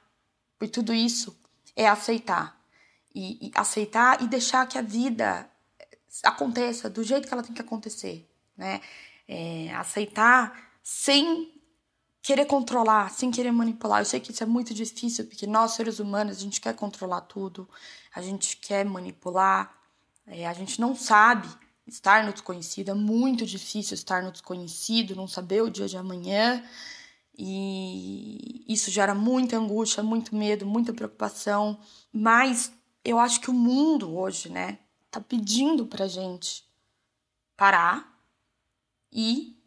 por 0.57 0.69
tudo 0.69 0.93
isso 0.93 1.35
é 1.75 1.87
aceitar. 1.87 2.59
E, 3.13 3.47
e, 3.47 3.51
aceitar 3.55 4.21
e 4.21 4.27
deixar 4.27 4.65
que 4.67 4.77
a 4.77 4.81
vida 4.81 5.49
aconteça 6.23 6.89
do 6.89 7.03
jeito 7.03 7.27
que 7.27 7.33
ela 7.33 7.43
tem 7.43 7.53
que 7.53 7.61
acontecer, 7.61 8.29
né? 8.55 8.81
É, 9.27 9.73
aceitar 9.75 10.71
sem 10.83 11.61
querer 12.21 12.45
controlar, 12.45 13.09
sem 13.11 13.31
querer 13.31 13.51
manipular. 13.51 14.01
Eu 14.01 14.05
sei 14.05 14.19
que 14.19 14.31
isso 14.31 14.43
é 14.43 14.45
muito 14.45 14.73
difícil, 14.73 15.25
porque 15.25 15.47
nós, 15.47 15.71
seres 15.71 15.99
humanos, 15.99 16.37
a 16.37 16.41
gente 16.41 16.61
quer 16.61 16.75
controlar 16.75 17.21
tudo, 17.21 17.67
a 18.13 18.21
gente 18.21 18.57
quer 18.57 18.85
manipular, 18.85 19.73
é, 20.27 20.47
a 20.47 20.53
gente 20.53 20.79
não 20.79 20.95
sabe 20.95 21.47
estar 21.87 22.23
no 22.23 22.31
desconhecido, 22.31 22.91
é 22.91 22.93
muito 22.93 23.45
difícil 23.45 23.95
estar 23.95 24.21
no 24.21 24.31
desconhecido, 24.31 25.15
não 25.15 25.27
saber 25.27 25.61
o 25.61 25.69
dia 25.69 25.87
de 25.87 25.97
amanhã. 25.97 26.63
E 27.37 28.63
isso 28.67 28.91
gera 28.91 29.15
muita 29.15 29.57
angústia, 29.57 30.03
muito 30.03 30.35
medo, 30.35 30.65
muita 30.65 30.93
preocupação. 30.93 31.79
Mas 32.11 32.71
eu 33.03 33.19
acho 33.19 33.41
que 33.41 33.49
o 33.49 33.53
mundo 33.53 34.15
hoje, 34.15 34.49
né, 34.49 34.79
tá 35.09 35.19
pedindo 35.19 35.85
pra 35.85 36.07
gente 36.07 36.63
parar 37.57 38.17
e 39.11 39.57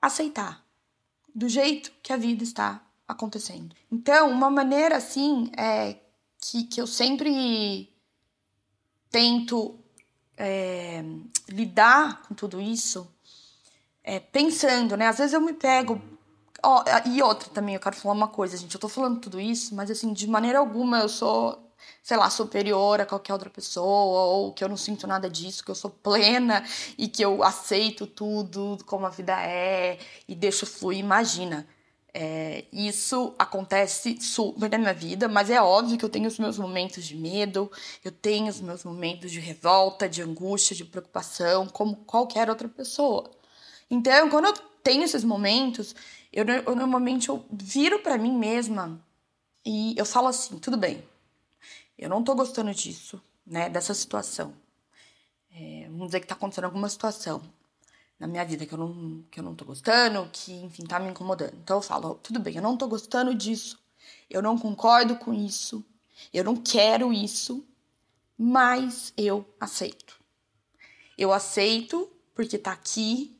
aceitar 0.00 0.64
do 1.34 1.48
jeito 1.48 1.92
que 2.02 2.12
a 2.12 2.16
vida 2.16 2.44
está 2.44 2.84
acontecendo. 3.06 3.74
Então, 3.90 4.30
uma 4.30 4.50
maneira 4.50 4.96
assim 4.96 5.50
é 5.56 5.98
que, 6.40 6.64
que 6.64 6.80
eu 6.80 6.86
sempre 6.86 7.92
tento 9.10 9.78
é, 10.36 11.04
lidar 11.48 12.22
com 12.22 12.34
tudo 12.34 12.60
isso 12.60 13.08
é, 14.02 14.20
pensando, 14.20 14.96
né? 14.96 15.06
Às 15.08 15.18
vezes 15.18 15.32
eu 15.32 15.40
me 15.40 15.52
pego. 15.52 16.00
Ó, 16.64 16.82
e 17.06 17.22
outra 17.22 17.48
também, 17.50 17.74
eu 17.74 17.80
quero 17.80 17.96
falar 17.96 18.14
uma 18.14 18.28
coisa, 18.28 18.56
gente. 18.56 18.74
Eu 18.74 18.80
tô 18.80 18.88
falando 18.88 19.20
tudo 19.20 19.40
isso, 19.40 19.74
mas 19.74 19.90
assim, 19.90 20.12
de 20.12 20.26
maneira 20.26 20.58
alguma 20.58 21.00
eu 21.00 21.08
sou 21.08 21.64
sei 22.02 22.16
lá, 22.16 22.28
superior 22.30 23.00
a 23.00 23.06
qualquer 23.06 23.32
outra 23.32 23.50
pessoa, 23.50 24.24
ou 24.26 24.52
que 24.52 24.62
eu 24.62 24.68
não 24.68 24.76
sinto 24.76 25.06
nada 25.06 25.28
disso, 25.28 25.64
que 25.64 25.70
eu 25.70 25.74
sou 25.74 25.90
plena 25.90 26.64
e 26.98 27.08
que 27.08 27.24
eu 27.24 27.42
aceito 27.42 28.06
tudo 28.06 28.78
como 28.86 29.06
a 29.06 29.10
vida 29.10 29.32
é 29.42 29.98
e 30.28 30.34
deixo 30.34 30.66
fluir. 30.66 30.98
Imagina. 30.98 31.66
É, 32.16 32.66
isso 32.72 33.34
acontece 33.36 34.20
super 34.20 34.70
na 34.70 34.78
minha 34.78 34.94
vida, 34.94 35.26
mas 35.26 35.50
é 35.50 35.60
óbvio 35.60 35.98
que 35.98 36.04
eu 36.04 36.08
tenho 36.08 36.28
os 36.28 36.38
meus 36.38 36.56
momentos 36.56 37.04
de 37.04 37.16
medo, 37.16 37.68
eu 38.04 38.12
tenho 38.12 38.48
os 38.48 38.60
meus 38.60 38.84
momentos 38.84 39.32
de 39.32 39.40
revolta, 39.40 40.08
de 40.08 40.22
angústia, 40.22 40.76
de 40.76 40.84
preocupação, 40.84 41.66
como 41.66 41.96
qualquer 42.06 42.48
outra 42.48 42.68
pessoa. 42.68 43.28
Então, 43.90 44.30
quando 44.30 44.44
eu 44.44 44.52
tenho 44.84 45.02
esses 45.02 45.24
momentos, 45.24 45.92
eu, 46.34 46.44
eu 46.44 46.74
normalmente 46.74 47.28
eu 47.28 47.46
viro 47.50 48.00
para 48.00 48.18
mim 48.18 48.36
mesma 48.36 49.00
e 49.64 49.94
eu 49.96 50.04
falo 50.04 50.26
assim: 50.26 50.58
tudo 50.58 50.76
bem, 50.76 51.02
eu 51.96 52.08
não 52.08 52.24
tô 52.24 52.34
gostando 52.34 52.74
disso, 52.74 53.22
né? 53.46 53.70
Dessa 53.70 53.94
situação. 53.94 54.52
É, 55.52 55.86
vamos 55.88 56.06
dizer 56.06 56.20
que 56.20 56.26
tá 56.26 56.34
acontecendo 56.34 56.64
alguma 56.64 56.88
situação 56.88 57.40
na 58.18 58.26
minha 58.26 58.44
vida 58.44 58.66
que 58.66 58.74
eu 58.74 58.78
não, 58.78 59.24
que 59.30 59.38
eu 59.38 59.44
não 59.44 59.54
tô 59.54 59.64
gostando, 59.64 60.28
que, 60.32 60.52
enfim, 60.52 60.84
tá 60.84 60.98
me 60.98 61.10
incomodando. 61.10 61.54
Então 61.62 61.76
eu 61.76 61.82
falo, 61.82 62.16
tudo 62.16 62.40
bem, 62.40 62.56
eu 62.56 62.62
não 62.62 62.76
tô 62.76 62.88
gostando 62.88 63.34
disso, 63.34 63.78
eu 64.28 64.42
não 64.42 64.58
concordo 64.58 65.16
com 65.16 65.32
isso, 65.32 65.84
eu 66.32 66.42
não 66.42 66.56
quero 66.56 67.12
isso, 67.12 67.64
mas 68.36 69.12
eu 69.16 69.46
aceito. 69.60 70.18
Eu 71.16 71.32
aceito 71.32 72.10
porque 72.34 72.58
tá 72.58 72.72
aqui, 72.72 73.33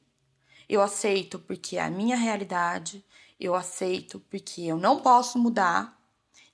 eu 0.68 0.80
aceito 0.82 1.38
porque 1.38 1.76
é 1.76 1.82
a 1.82 1.90
minha 1.90 2.16
realidade, 2.16 3.04
eu 3.38 3.54
aceito 3.54 4.20
porque 4.30 4.62
eu 4.62 4.76
não 4.76 5.00
posso 5.00 5.38
mudar, 5.38 5.98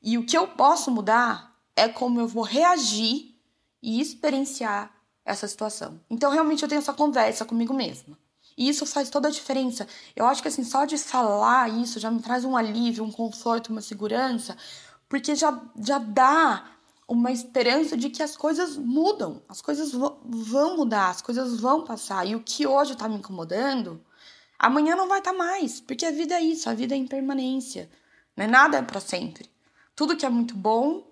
e 0.02 0.16
o 0.16 0.24
que 0.24 0.36
eu 0.36 0.48
posso 0.48 0.90
mudar 0.90 1.54
é 1.76 1.88
como 1.88 2.20
eu 2.20 2.26
vou 2.26 2.42
reagir 2.42 3.34
e 3.82 4.00
experienciar 4.00 4.90
essa 5.24 5.46
situação. 5.46 6.00
Então, 6.08 6.30
realmente, 6.30 6.62
eu 6.62 6.68
tenho 6.68 6.80
essa 6.80 6.92
conversa 6.92 7.44
comigo 7.44 7.72
mesma. 7.72 8.18
E 8.56 8.68
isso 8.68 8.84
faz 8.84 9.08
toda 9.08 9.28
a 9.28 9.30
diferença. 9.30 9.86
Eu 10.14 10.26
acho 10.26 10.42
que 10.42 10.48
assim, 10.48 10.64
só 10.64 10.84
de 10.84 10.98
falar 10.98 11.70
isso 11.70 11.98
já 11.98 12.10
me 12.10 12.20
traz 12.20 12.44
um 12.44 12.56
alívio, 12.56 13.04
um 13.04 13.10
conforto, 13.10 13.70
uma 13.70 13.80
segurança, 13.80 14.56
porque 15.08 15.34
já, 15.34 15.58
já 15.82 15.98
dá 15.98 16.64
uma 17.10 17.32
esperança 17.32 17.96
de 17.96 18.08
que 18.08 18.22
as 18.22 18.36
coisas 18.36 18.76
mudam, 18.76 19.42
as 19.48 19.60
coisas 19.60 19.90
vão 19.90 20.76
mudar, 20.76 21.10
as 21.10 21.20
coisas 21.20 21.58
vão 21.58 21.82
passar. 21.82 22.24
E 22.24 22.36
o 22.36 22.40
que 22.40 22.68
hoje 22.68 22.96
tá 22.96 23.08
me 23.08 23.16
incomodando, 23.16 24.00
amanhã 24.56 24.94
não 24.94 25.08
vai 25.08 25.18
estar 25.18 25.32
tá 25.32 25.36
mais, 25.36 25.80
porque 25.80 26.06
a 26.06 26.12
vida 26.12 26.36
é 26.36 26.40
isso, 26.40 26.70
a 26.70 26.72
vida 26.72 26.94
é 26.94 26.96
impermanência. 26.96 27.90
Né? 28.36 28.46
Nada 28.46 28.78
é 28.78 28.82
para 28.82 29.00
sempre. 29.00 29.50
Tudo 29.96 30.16
que 30.16 30.24
é 30.24 30.28
muito 30.28 30.54
bom 30.54 31.04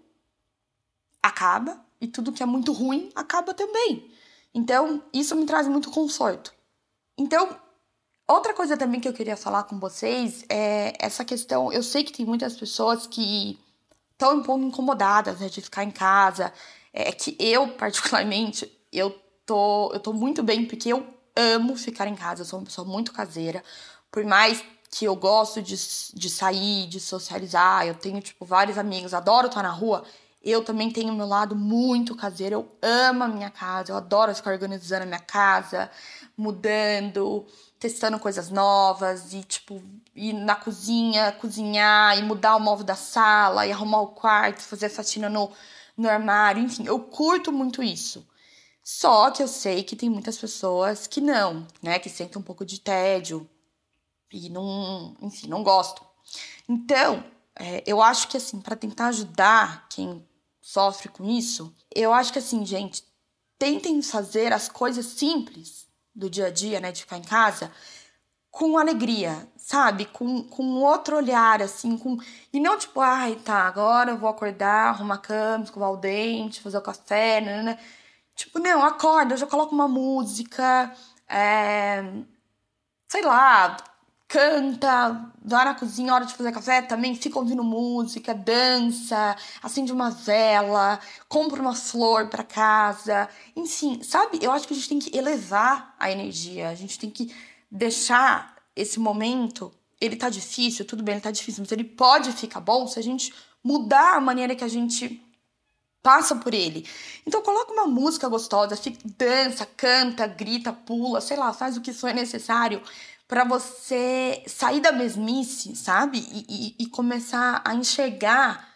acaba 1.20 1.84
e 2.00 2.06
tudo 2.06 2.30
que 2.30 2.44
é 2.44 2.46
muito 2.46 2.70
ruim 2.72 3.10
acaba 3.16 3.52
também. 3.52 4.08
Então, 4.54 5.02
isso 5.12 5.34
me 5.34 5.46
traz 5.46 5.66
muito 5.66 5.90
conforto. 5.90 6.54
Então, 7.18 7.58
outra 8.28 8.54
coisa 8.54 8.76
também 8.76 9.00
que 9.00 9.08
eu 9.08 9.12
queria 9.12 9.36
falar 9.36 9.64
com 9.64 9.80
vocês 9.80 10.44
é 10.48 10.92
essa 11.04 11.24
questão. 11.24 11.72
Eu 11.72 11.82
sei 11.82 12.04
que 12.04 12.12
tem 12.12 12.24
muitas 12.24 12.56
pessoas 12.56 13.04
que 13.04 13.58
estão 14.18 14.38
um 14.38 14.42
pouco 14.42 14.64
incomodadas 14.64 15.38
né, 15.38 15.48
de 15.48 15.60
ficar 15.60 15.84
em 15.84 15.92
casa. 15.92 16.52
É 16.92 17.12
que 17.12 17.36
eu, 17.38 17.68
particularmente, 17.78 18.70
eu 18.92 19.10
tô, 19.46 19.92
eu 19.92 20.00
tô 20.00 20.12
muito 20.12 20.42
bem 20.42 20.66
porque 20.66 20.92
eu 20.92 21.06
amo 21.36 21.76
ficar 21.76 22.08
em 22.08 22.16
casa. 22.16 22.42
Eu 22.42 22.46
sou 22.46 22.58
uma 22.58 22.66
pessoa 22.66 22.86
muito 22.86 23.12
caseira. 23.12 23.62
Por 24.10 24.24
mais 24.24 24.64
que 24.90 25.04
eu 25.04 25.14
gosto 25.14 25.62
de, 25.62 25.76
de 25.76 26.30
sair, 26.30 26.88
de 26.88 26.98
socializar, 26.98 27.86
eu 27.86 27.94
tenho, 27.94 28.20
tipo, 28.20 28.44
vários 28.44 28.76
amigos, 28.76 29.14
adoro 29.14 29.46
estar 29.46 29.62
na 29.62 29.70
rua. 29.70 30.02
Eu 30.42 30.64
também 30.64 30.90
tenho 30.90 31.12
meu 31.12 31.26
lado 31.26 31.54
muito 31.54 32.14
caseiro, 32.14 32.54
eu 32.54 32.72
amo 32.80 33.24
a 33.24 33.28
minha 33.28 33.50
casa, 33.50 33.92
eu 33.92 33.96
adoro 33.96 34.34
ficar 34.34 34.52
organizando 34.52 35.02
a 35.02 35.06
minha 35.06 35.18
casa, 35.18 35.90
mudando, 36.36 37.44
testando 37.78 38.18
coisas 38.18 38.50
novas 38.50 39.32
e 39.32 39.42
tipo 39.42 39.82
ir 40.14 40.32
na 40.32 40.56
cozinha, 40.56 41.32
cozinhar 41.32 42.18
e 42.18 42.22
mudar 42.22 42.56
o 42.56 42.60
móvel 42.60 42.84
da 42.84 42.96
sala 42.96 43.66
e 43.66 43.72
arrumar 43.72 44.00
o 44.00 44.08
quarto, 44.08 44.62
fazer 44.62 44.88
faxina 44.88 45.28
no, 45.28 45.50
no 45.96 46.08
armário, 46.08 46.62
enfim, 46.62 46.84
eu 46.86 46.98
curto 46.98 47.52
muito 47.52 47.82
isso. 47.82 48.26
Só 48.82 49.30
que 49.30 49.42
eu 49.42 49.48
sei 49.48 49.82
que 49.84 49.94
tem 49.94 50.08
muitas 50.08 50.38
pessoas 50.38 51.06
que 51.06 51.20
não, 51.20 51.66
né, 51.82 51.98
que 51.98 52.08
sentem 52.08 52.40
um 52.40 52.44
pouco 52.44 52.64
de 52.64 52.80
tédio 52.80 53.48
e 54.32 54.48
não, 54.48 55.16
enfim, 55.20 55.46
não 55.46 55.62
gostam. 55.62 56.06
Então, 56.68 57.22
é, 57.54 57.82
eu 57.86 58.02
acho 58.02 58.28
que 58.28 58.36
assim, 58.36 58.60
para 58.60 58.76
tentar 58.76 59.08
ajudar 59.08 59.88
quem 59.88 60.26
sofre 60.60 61.08
com 61.08 61.24
isso, 61.28 61.74
eu 61.94 62.12
acho 62.12 62.32
que 62.32 62.38
assim, 62.38 62.64
gente, 62.64 63.04
tentem 63.58 64.00
fazer 64.02 64.52
as 64.52 64.68
coisas 64.68 65.06
simples 65.06 65.87
do 66.18 66.28
dia 66.28 66.46
a 66.48 66.50
dia, 66.50 66.80
né, 66.80 66.92
de 66.92 67.02
ficar 67.02 67.16
em 67.18 67.22
casa, 67.22 67.70
com 68.50 68.76
alegria, 68.78 69.48
sabe? 69.56 70.06
Com, 70.06 70.42
com 70.44 70.64
outro 70.82 71.16
olhar, 71.16 71.62
assim, 71.62 71.96
com. 71.98 72.18
E 72.52 72.60
não 72.60 72.78
tipo, 72.78 73.00
ai, 73.00 73.36
tá, 73.36 73.62
agora 73.66 74.10
eu 74.12 74.18
vou 74.18 74.28
acordar, 74.28 74.88
arrumar 74.88 75.16
a 75.16 75.18
cama, 75.18 75.64
escovar 75.64 75.92
o 75.92 75.96
dente, 75.96 76.60
fazer 76.60 76.78
o 76.78 76.82
café, 76.82 77.40
né. 77.40 77.78
Tipo, 78.34 78.58
não, 78.58 78.84
acorda, 78.84 79.34
eu 79.34 79.38
já 79.38 79.46
coloco 79.46 79.74
uma 79.74 79.88
música, 79.88 80.92
é... 81.28 82.02
sei 83.08 83.22
lá, 83.22 83.76
canta, 84.28 85.32
vai 85.42 85.64
na 85.64 85.74
cozinha, 85.74 86.12
hora 86.12 86.26
de 86.26 86.34
fazer 86.34 86.52
café 86.52 86.82
também, 86.82 87.14
fica 87.14 87.38
ouvindo 87.38 87.64
música, 87.64 88.34
dança, 88.34 89.34
acende 89.62 89.90
uma 89.90 90.10
vela, 90.10 91.00
compra 91.26 91.62
uma 91.62 91.74
flor 91.74 92.28
para 92.28 92.44
casa, 92.44 93.26
enfim, 93.56 94.02
sabe? 94.02 94.38
Eu 94.42 94.52
acho 94.52 94.68
que 94.68 94.74
a 94.74 94.76
gente 94.76 94.88
tem 94.88 94.98
que 94.98 95.16
elevar 95.16 95.94
a 95.98 96.12
energia, 96.12 96.68
a 96.68 96.74
gente 96.74 96.98
tem 96.98 97.10
que 97.10 97.34
deixar 97.70 98.54
esse 98.76 99.00
momento, 99.00 99.72
ele 99.98 100.14
tá 100.14 100.28
difícil, 100.28 100.84
tudo 100.84 101.02
bem, 101.02 101.14
ele 101.14 101.22
tá 101.22 101.30
difícil, 101.30 101.62
mas 101.62 101.72
ele 101.72 101.84
pode 101.84 102.30
ficar 102.32 102.60
bom 102.60 102.86
se 102.86 102.98
a 102.98 103.02
gente 103.02 103.32
mudar 103.64 104.16
a 104.16 104.20
maneira 104.20 104.54
que 104.54 104.62
a 104.62 104.68
gente 104.68 105.22
passa 106.02 106.36
por 106.36 106.52
ele. 106.52 106.86
Então 107.26 107.42
coloca 107.42 107.72
uma 107.72 107.86
música 107.86 108.28
gostosa, 108.28 108.76
fica, 108.76 108.98
dança, 109.16 109.66
canta, 109.66 110.26
grita, 110.26 110.72
pula, 110.72 111.20
sei 111.22 111.36
lá, 111.36 111.52
faz 111.52 111.78
o 111.78 111.80
que 111.80 111.94
for 111.94 112.12
necessário 112.12 112.82
para 113.28 113.44
você 113.44 114.42
sair 114.46 114.80
da 114.80 114.90
mesmice, 114.90 115.76
sabe? 115.76 116.18
E, 116.18 116.46
e, 116.48 116.84
e, 116.84 116.86
começar 116.86 117.60
a 117.62 117.74
enxergar 117.74 118.66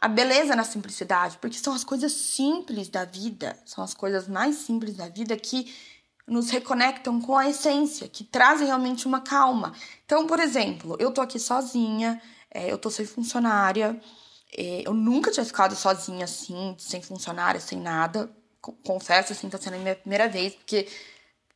a 0.00 0.08
beleza 0.08 0.56
na 0.56 0.64
simplicidade, 0.64 1.36
porque 1.38 1.58
são 1.58 1.74
as 1.74 1.84
coisas 1.84 2.10
simples 2.10 2.88
da 2.88 3.04
vida, 3.04 3.54
são 3.66 3.84
as 3.84 3.92
coisas 3.92 4.26
mais 4.26 4.56
simples 4.56 4.96
da 4.96 5.06
vida 5.06 5.36
que 5.36 5.70
nos 6.26 6.48
reconectam 6.48 7.20
com 7.20 7.36
a 7.36 7.50
essência, 7.50 8.08
que 8.08 8.24
trazem 8.24 8.66
realmente 8.66 9.06
uma 9.06 9.20
calma. 9.20 9.74
Então, 10.06 10.26
por 10.26 10.40
exemplo, 10.40 10.96
eu 10.98 11.10
tô 11.10 11.20
aqui 11.20 11.38
sozinha, 11.38 12.22
é, 12.50 12.72
eu 12.72 12.78
tô 12.78 12.90
sem 12.90 13.04
funcionária, 13.04 14.00
é, 14.56 14.82
eu 14.86 14.94
nunca 14.94 15.30
tinha 15.30 15.44
ficado 15.44 15.76
sozinha 15.76 16.24
assim, 16.24 16.74
sem 16.78 17.02
funcionária, 17.02 17.60
sem 17.60 17.78
nada. 17.78 18.30
Confesso, 18.84 19.32
assim, 19.32 19.50
tá 19.50 19.58
sendo 19.58 19.74
a 19.74 19.78
minha 19.78 19.94
primeira 19.94 20.28
vez, 20.28 20.54
porque 20.54 20.88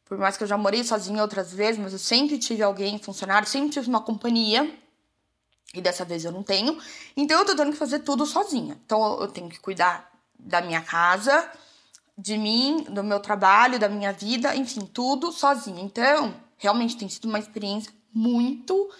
por 0.04 0.18
mais 0.18 0.36
que 0.36 0.42
eu 0.42 0.46
já 0.46 0.56
morei 0.56 0.84
sozinha 0.84 1.22
outras 1.22 1.52
vezes, 1.52 1.80
mas 1.80 1.92
eu 1.92 1.98
sempre 1.98 2.38
tive 2.38 2.62
alguém, 2.62 2.98
funcionário, 2.98 3.48
sempre 3.48 3.70
tive 3.70 3.88
uma 3.88 4.00
companhia. 4.00 4.72
E 5.72 5.80
dessa 5.80 6.04
vez 6.04 6.24
eu 6.24 6.30
não 6.30 6.42
tenho. 6.42 6.78
Então 7.16 7.40
eu 7.40 7.44
tô 7.44 7.56
tendo 7.56 7.72
que 7.72 7.78
fazer 7.78 8.00
tudo 8.00 8.24
sozinha. 8.26 8.78
Então 8.84 9.20
eu 9.20 9.28
tenho 9.28 9.48
que 9.48 9.58
cuidar 9.58 10.10
da 10.38 10.60
minha 10.60 10.80
casa, 10.80 11.50
de 12.16 12.36
mim, 12.36 12.84
do 12.84 13.02
meu 13.02 13.18
trabalho, 13.18 13.78
da 13.78 13.88
minha 13.88 14.12
vida, 14.12 14.54
enfim, 14.54 14.86
tudo 14.86 15.32
sozinha. 15.32 15.82
Então, 15.82 16.34
realmente 16.58 16.96
tem 16.96 17.08
sido 17.08 17.26
uma 17.26 17.38
experiência 17.38 17.92
muito 18.12 18.90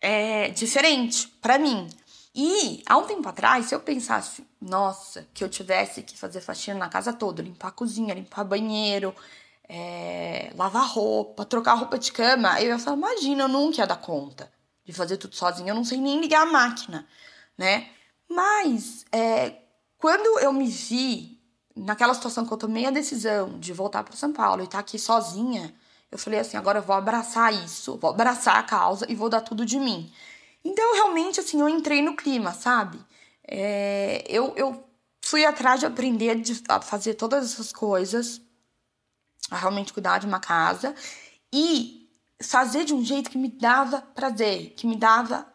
é, 0.00 0.48
diferente 0.50 1.28
para 1.42 1.58
mim. 1.58 1.88
E 2.34 2.82
há 2.86 2.96
um 2.96 3.04
tempo 3.04 3.28
atrás, 3.28 3.66
se 3.66 3.74
eu 3.74 3.80
pensasse, 3.80 4.46
nossa, 4.60 5.26
que 5.34 5.42
eu 5.42 5.48
tivesse 5.48 6.02
que 6.02 6.16
fazer 6.16 6.40
faxina 6.40 6.78
na 6.78 6.88
casa 6.88 7.12
toda, 7.12 7.42
limpar 7.42 7.68
a 7.68 7.72
cozinha, 7.72 8.14
limpar 8.14 8.44
banheiro, 8.44 9.14
é, 9.68 10.50
lavar 10.56 10.88
roupa, 10.88 11.44
trocar 11.44 11.74
roupa 11.74 11.98
de 11.98 12.10
cama, 12.10 12.60
eu 12.60 12.68
ia 12.68 12.78
falar, 12.78 12.96
imagina, 12.96 13.44
eu 13.44 13.48
nunca 13.48 13.82
ia 13.82 13.86
dar 13.86 13.96
conta 13.96 14.50
de 14.84 14.92
fazer 14.92 15.18
tudo 15.18 15.36
sozinha, 15.36 15.70
eu 15.70 15.74
não 15.74 15.84
sei 15.84 15.98
nem 15.98 16.20
ligar 16.20 16.42
a 16.42 16.50
máquina, 16.50 17.06
né? 17.56 17.90
Mas 18.28 19.04
é, 19.12 19.56
quando 19.98 20.38
eu 20.40 20.52
me 20.52 20.66
vi 20.66 21.38
naquela 21.76 22.14
situação 22.14 22.46
que 22.46 22.52
eu 22.52 22.56
tomei 22.56 22.86
a 22.86 22.90
decisão 22.90 23.58
de 23.58 23.72
voltar 23.72 24.02
para 24.02 24.16
São 24.16 24.32
Paulo 24.32 24.62
e 24.62 24.64
estar 24.64 24.78
tá 24.78 24.80
aqui 24.80 24.98
sozinha, 24.98 25.74
eu 26.10 26.18
falei 26.18 26.40
assim, 26.40 26.56
agora 26.56 26.78
eu 26.78 26.82
vou 26.82 26.96
abraçar 26.96 27.52
isso, 27.52 27.98
vou 27.98 28.10
abraçar 28.10 28.56
a 28.56 28.62
causa 28.62 29.06
e 29.10 29.14
vou 29.14 29.28
dar 29.28 29.42
tudo 29.42 29.66
de 29.66 29.78
mim. 29.78 30.10
Então, 30.64 30.94
realmente, 30.94 31.38
assim, 31.38 31.60
eu 31.60 31.68
entrei 31.68 32.02
no 32.02 32.16
clima, 32.16 32.52
sabe? 32.52 32.98
É, 33.46 34.24
eu, 34.26 34.54
eu 34.56 34.84
fui 35.22 35.44
atrás 35.44 35.80
de 35.80 35.86
aprender 35.86 36.42
a 36.68 36.80
fazer 36.80 37.14
todas 37.14 37.44
essas 37.44 37.72
coisas 37.72 38.40
realmente 39.50 39.92
cuidar 39.92 40.18
de 40.18 40.26
uma 40.26 40.40
casa 40.40 40.94
e 41.52 42.08
fazer 42.42 42.84
de 42.84 42.94
um 42.94 43.04
jeito 43.04 43.30
que 43.30 43.38
me 43.38 43.48
dava 43.48 44.00
prazer, 44.00 44.70
que 44.76 44.86
me 44.86 44.96
dava 44.96 45.46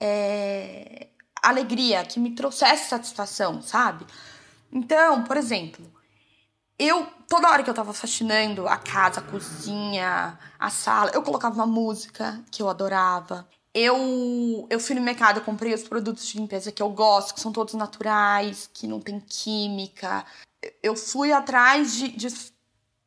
é, 0.00 1.08
alegria, 1.42 2.04
que 2.04 2.18
me 2.18 2.34
trouxesse 2.34 2.88
satisfação, 2.88 3.62
sabe? 3.62 4.04
Então, 4.72 5.22
por 5.24 5.36
exemplo, 5.36 5.84
eu, 6.78 7.06
toda 7.28 7.48
hora 7.48 7.62
que 7.62 7.70
eu 7.70 7.74
tava 7.74 7.92
faxinando 7.92 8.66
a 8.66 8.76
casa, 8.76 9.20
a 9.20 9.22
cozinha, 9.22 10.38
a 10.58 10.70
sala, 10.70 11.10
eu 11.14 11.22
colocava 11.22 11.54
uma 11.54 11.66
música 11.66 12.42
que 12.50 12.60
eu 12.60 12.68
adorava. 12.68 13.48
Eu, 13.72 14.66
eu 14.70 14.80
fui 14.80 14.94
no 14.94 15.02
mercado, 15.02 15.40
comprei 15.40 15.74
os 15.74 15.82
produtos 15.82 16.26
de 16.26 16.38
limpeza 16.38 16.72
que 16.72 16.82
eu 16.82 16.90
gosto, 16.90 17.34
que 17.34 17.40
são 17.40 17.52
todos 17.52 17.74
naturais, 17.74 18.68
que 18.72 18.86
não 18.86 19.00
tem 19.00 19.20
química. 19.20 20.24
Eu 20.82 20.96
fui 20.96 21.32
atrás 21.32 21.94
de, 21.94 22.08
de 22.08 22.26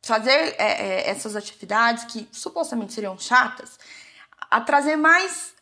fazer 0.01 0.31
é, 0.31 0.55
é, 0.57 1.09
essas 1.09 1.35
atividades 1.35 2.05
que 2.05 2.27
supostamente 2.31 2.93
seriam 2.93 3.17
chatas, 3.17 3.77
a 4.49 4.61
trazer 4.61 4.95
mais 4.95 5.55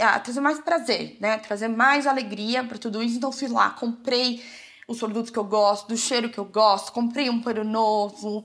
a 0.00 0.20
trazer 0.20 0.40
mais 0.40 0.60
prazer, 0.60 1.16
né? 1.20 1.36
Trazer 1.38 1.66
mais 1.66 2.06
alegria 2.06 2.62
para 2.62 2.78
tudo 2.78 3.02
isso. 3.02 3.16
Então 3.16 3.32
fui 3.32 3.48
lá, 3.48 3.70
comprei 3.70 4.42
os 4.86 4.98
produtos 4.98 5.30
que 5.30 5.38
eu 5.38 5.44
gosto, 5.44 5.88
do 5.88 5.96
cheiro 5.96 6.30
que 6.30 6.38
eu 6.38 6.44
gosto, 6.44 6.92
comprei 6.92 7.28
um 7.28 7.40
pano 7.40 7.64
novo. 7.64 8.44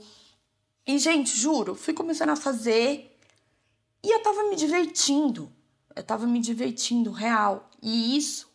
E 0.86 0.98
gente, 0.98 1.38
juro, 1.38 1.76
fui 1.76 1.94
começando 1.94 2.30
a 2.30 2.36
fazer 2.36 3.16
e 4.04 4.14
eu 4.14 4.22
tava 4.22 4.44
me 4.50 4.56
divertindo. 4.56 5.52
Eu 5.96 6.04
tava 6.04 6.26
me 6.26 6.40
divertindo 6.40 7.12
real. 7.12 7.70
E 7.82 8.18
isso 8.18 8.52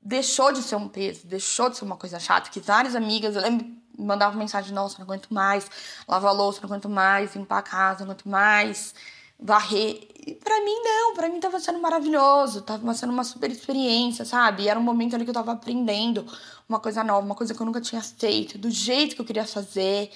deixou 0.00 0.52
de 0.52 0.62
ser 0.62 0.76
um 0.76 0.88
peso, 0.88 1.26
deixou 1.26 1.68
de 1.68 1.76
ser 1.76 1.84
uma 1.84 1.96
coisa 1.96 2.18
chata, 2.18 2.50
que 2.50 2.60
várias 2.60 2.94
amigas, 2.94 3.36
eu 3.36 3.42
lembro 3.42 3.66
mandava 3.98 4.36
mensagem, 4.36 4.72
nossa, 4.72 4.98
não 4.98 5.04
aguento 5.04 5.32
mais, 5.32 5.70
lavar 6.06 6.34
louça, 6.34 6.60
não 6.62 6.68
aguento 6.68 6.88
mais, 6.88 7.34
limpar 7.34 7.58
a 7.58 7.62
casa, 7.62 8.04
não 8.04 8.12
aguento 8.12 8.28
mais, 8.28 8.94
varrer. 9.38 10.08
E 10.26 10.34
pra 10.34 10.58
mim, 10.64 10.74
não, 10.82 11.14
pra 11.14 11.28
mim 11.28 11.40
tava 11.40 11.60
sendo 11.60 11.80
maravilhoso, 11.80 12.62
tava 12.62 12.94
sendo 12.94 13.12
uma 13.12 13.24
super 13.24 13.50
experiência, 13.50 14.24
sabe? 14.24 14.64
E 14.64 14.68
era 14.68 14.78
um 14.78 14.82
momento 14.82 15.14
ali 15.14 15.24
que 15.24 15.30
eu 15.30 15.34
tava 15.34 15.52
aprendendo 15.52 16.26
uma 16.68 16.80
coisa 16.80 17.04
nova, 17.04 17.24
uma 17.24 17.34
coisa 17.34 17.54
que 17.54 17.60
eu 17.60 17.66
nunca 17.66 17.80
tinha 17.80 18.02
feito, 18.02 18.58
do 18.58 18.70
jeito 18.70 19.14
que 19.14 19.20
eu 19.20 19.26
queria 19.26 19.46
fazer. 19.46 20.10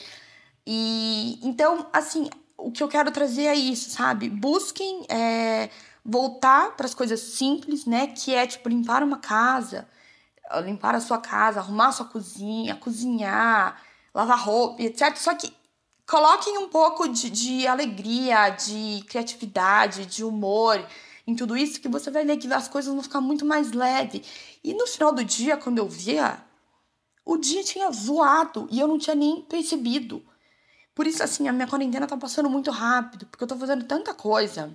E 0.67 1.39
então, 1.43 1.87
assim, 1.93 2.29
o 2.57 2.71
que 2.71 2.83
eu 2.83 2.89
quero 2.89 3.11
trazer 3.11 3.45
é 3.45 3.55
isso, 3.55 3.91
sabe? 3.91 4.29
Busquem 4.29 5.05
é, 5.09 5.71
voltar 6.05 6.77
para 6.77 6.87
as 6.87 6.95
coisas 6.95 7.21
simples, 7.21 7.87
né? 7.87 8.09
Que 8.09 8.35
é 8.35 8.47
tipo 8.47 8.69
limpar 8.69 9.03
uma 9.03 9.19
casa, 9.19 9.87
limpar 10.65 10.95
a 10.95 11.01
sua 11.01 11.19
casa, 11.19 11.61
arrumar 11.61 11.89
a 11.89 11.93
sua 11.93 12.07
cozinha, 12.07 12.77
cozinhar, 12.77 13.81
lavar 14.15 14.39
roupa, 14.39 14.83
etc. 14.83 15.17
Só 15.17 15.35
que 15.35 15.53
coloquem 16.07 16.59
um 16.59 16.69
pouco 16.69 17.09
de, 17.09 17.31
de 17.31 17.67
alegria, 17.67 18.51
de 18.51 19.05
criatividade, 19.09 20.07
de 20.07 20.25
humor 20.25 20.85
em 21.27 21.35
tudo 21.35 21.57
isso, 21.57 21.81
que 21.81 21.89
você 21.89 22.11
vai 22.11 22.25
ver 22.25 22.39
que 22.39 22.51
as 22.53 22.69
coisas 22.69 22.93
vão 22.93 23.03
ficar 23.03 23.21
muito 23.21 23.45
mais 23.45 23.73
leve. 23.73 24.25
E 24.65 24.73
no 24.73 24.87
final 24.87 25.13
do 25.13 25.23
dia, 25.23 25.57
quando 25.57 25.79
eu 25.79 25.89
via, 25.89 26.43
o 27.25 27.37
dia 27.37 27.63
tinha 27.63 27.91
voado 27.91 28.67
e 28.71 28.81
eu 28.81 28.89
não 28.89 28.99
tinha 28.99 29.15
nem 29.15 29.43
percebido. 29.43 30.25
Por 30.95 31.07
isso, 31.07 31.23
assim, 31.23 31.47
a 31.47 31.53
minha 31.53 31.69
quarentena 31.69 32.07
tá 32.07 32.17
passando 32.17 32.49
muito 32.49 32.71
rápido, 32.71 33.27
porque 33.27 33.45
eu 33.45 33.49
tô 33.49 33.57
fazendo 33.57 33.85
tanta 33.85 34.15
coisa. 34.15 34.75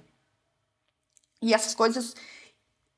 E 1.41 1.53
essas 1.53 1.73
coisas 1.73 2.15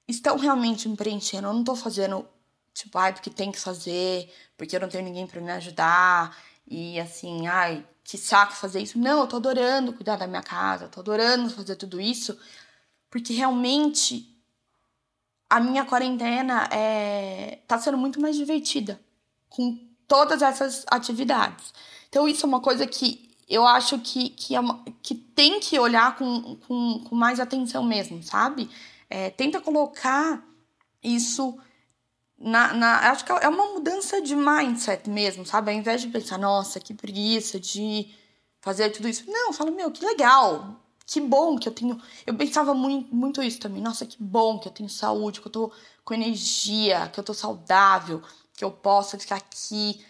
estão 0.08 0.38
realmente 0.38 0.88
me 0.88 0.96
preenchendo. 0.96 1.48
Eu 1.48 1.54
não 1.54 1.64
tô 1.64 1.76
fazendo, 1.76 2.28
tipo, 2.76 2.98
ai, 2.98 3.14
porque 3.14 3.30
tem 3.30 3.52
que 3.52 3.60
fazer, 3.60 4.32
porque 4.58 4.76
eu 4.76 4.80
não 4.82 4.90
tenho 4.90 5.06
ninguém 5.06 5.26
para 5.26 5.42
me 5.42 5.52
ajudar. 5.52 6.38
E 6.68 7.00
assim, 7.00 7.48
ai, 7.48 7.86
que 8.04 8.18
saco 8.18 8.54
fazer 8.54 8.82
isso. 8.82 9.00
Não, 9.00 9.22
eu 9.22 9.28
tô 9.28 9.38
adorando 9.38 9.94
cuidar 9.94 10.18
da 10.18 10.28
minha 10.28 10.44
casa, 10.44 10.90
tô 10.90 11.00
adorando 11.00 11.50
fazer 11.50 11.76
tudo 11.78 12.00
isso, 12.02 12.38
porque 13.10 13.34
realmente 13.34 14.30
a 15.50 15.60
minha 15.60 15.86
quarentena 15.86 16.68
é, 16.72 17.60
tá 17.68 17.80
sendo 17.80 17.98
muito 17.98 18.20
mais 18.20 18.36
divertida 18.36 19.00
com 19.50 19.80
todas 20.08 20.42
essas 20.42 20.86
atividades. 20.88 21.74
Então, 22.10 22.28
isso 22.28 22.46
é 22.46 22.50
uma 22.50 22.60
coisa 22.60 22.86
que 22.86 23.32
eu 23.48 23.66
acho 23.66 24.00
que, 24.00 24.30
que, 24.30 24.56
é 24.56 24.60
uma, 24.60 24.84
que 25.02 25.16
tem 25.16 25.60
que 25.60 25.80
olhar 25.80 26.16
com, 26.18 26.58
com, 26.58 27.04
com 27.06 27.16
mais 27.16 27.40
atenção 27.40 27.84
mesmo, 27.84 28.22
sabe? 28.22 28.70
É, 29.10 29.30
tenta 29.30 29.62
colocar 29.62 30.44
isso 31.02 31.58
na, 32.38 32.74
na. 32.74 33.12
Acho 33.12 33.26
que 33.26 33.32
é 33.32 33.48
uma 33.48 33.74
mudança 33.74 34.22
de 34.22 34.36
mindset 34.36 35.10
mesmo, 35.10 35.46
sabe? 35.46 35.72
Ao 35.72 35.78
invés 35.78 36.02
de 36.02 36.08
pensar, 36.08 36.38
nossa, 36.38 36.80
que 36.80 36.94
preguiça 36.94 37.60
de 37.60 38.14
fazer 38.62 38.90
tudo 38.90 39.08
isso. 39.08 39.24
Não, 39.28 39.54
fala, 39.54 39.72
meu, 39.72 39.92
que 39.92 40.06
legal. 40.06 40.82
Que 41.06 41.22
bom 41.22 41.58
que 41.58 41.68
eu 41.68 41.72
tenho. 41.72 42.02
Eu 42.26 42.36
pensava 42.36 42.74
muito, 42.74 43.14
muito 43.14 43.44
isso 43.44 43.60
também. 43.60 43.82
Nossa, 43.82 44.06
que 44.06 44.18
bom 44.22 44.60
que 44.60 44.68
eu 44.68 44.72
tenho 44.72 44.90
saúde, 44.90 45.40
que 45.40 45.48
eu 45.48 45.52
tô 45.52 45.72
com 46.04 46.14
energia, 46.14 47.10
que 47.14 47.20
eu 47.20 47.24
tô 47.24 47.34
saudável, 47.34 48.22
que 48.54 48.64
eu 48.66 48.72
posso 48.72 49.18
ficar 49.20 49.36
aqui 49.36 50.04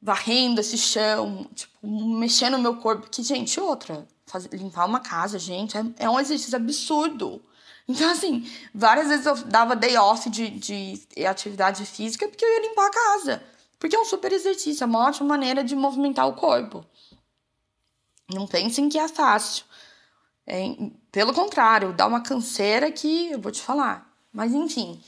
varrendo 0.00 0.60
esse 0.60 0.76
chão, 0.76 1.48
tipo, 1.54 1.86
mexendo 1.86 2.56
no 2.56 2.62
meu 2.62 2.76
corpo. 2.76 3.08
Que, 3.08 3.22
gente, 3.22 3.60
outra, 3.60 4.06
fazer, 4.26 4.48
limpar 4.52 4.84
uma 4.84 4.98
casa, 4.98 5.38
gente, 5.38 5.76
é, 5.76 5.84
é 5.98 6.10
um 6.10 6.18
exercício 6.18 6.56
absurdo. 6.56 7.40
Então, 7.88 8.10
assim, 8.10 8.48
várias 8.74 9.08
vezes 9.08 9.26
eu 9.26 9.34
dava 9.44 9.74
day 9.74 9.96
off 9.96 10.30
de, 10.30 10.50
de 10.50 11.06
atividade 11.26 11.84
física 11.84 12.28
porque 12.28 12.44
eu 12.44 12.48
ia 12.48 12.68
limpar 12.68 12.86
a 12.86 12.90
casa. 12.90 13.42
Porque 13.78 13.96
é 13.96 13.98
um 13.98 14.04
super 14.04 14.32
exercício, 14.32 14.84
é 14.84 14.86
uma 14.86 15.08
ótima 15.08 15.28
maneira 15.28 15.64
de 15.64 15.74
movimentar 15.74 16.28
o 16.28 16.34
corpo. 16.34 16.86
Não 18.32 18.46
pensem 18.46 18.88
que 18.88 18.98
é 18.98 19.08
fácil. 19.08 19.64
É, 20.46 20.62
pelo 21.10 21.34
contrário, 21.34 21.92
dá 21.92 22.06
uma 22.06 22.20
canseira 22.20 22.90
que 22.90 23.32
eu 23.32 23.40
vou 23.40 23.50
te 23.50 23.60
falar. 23.60 24.08
Mas 24.32 24.52
enfim, 24.52 25.02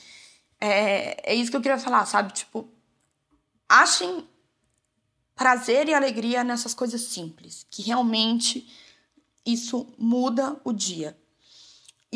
é, 0.59 1.31
é 1.31 1.35
isso 1.35 1.49
que 1.49 1.57
eu 1.57 1.61
queria 1.61 1.79
falar, 1.79 2.05
sabe? 2.05 2.33
Tipo, 2.33 2.69
achem 3.67 4.27
prazer 5.35 5.87
e 5.89 5.93
alegria 5.93 6.43
nessas 6.43 6.73
coisas 6.73 7.01
simples, 7.01 7.65
que 7.69 7.81
realmente 7.81 8.67
isso 9.45 9.87
muda 9.97 10.59
o 10.63 10.71
dia. 10.71 11.17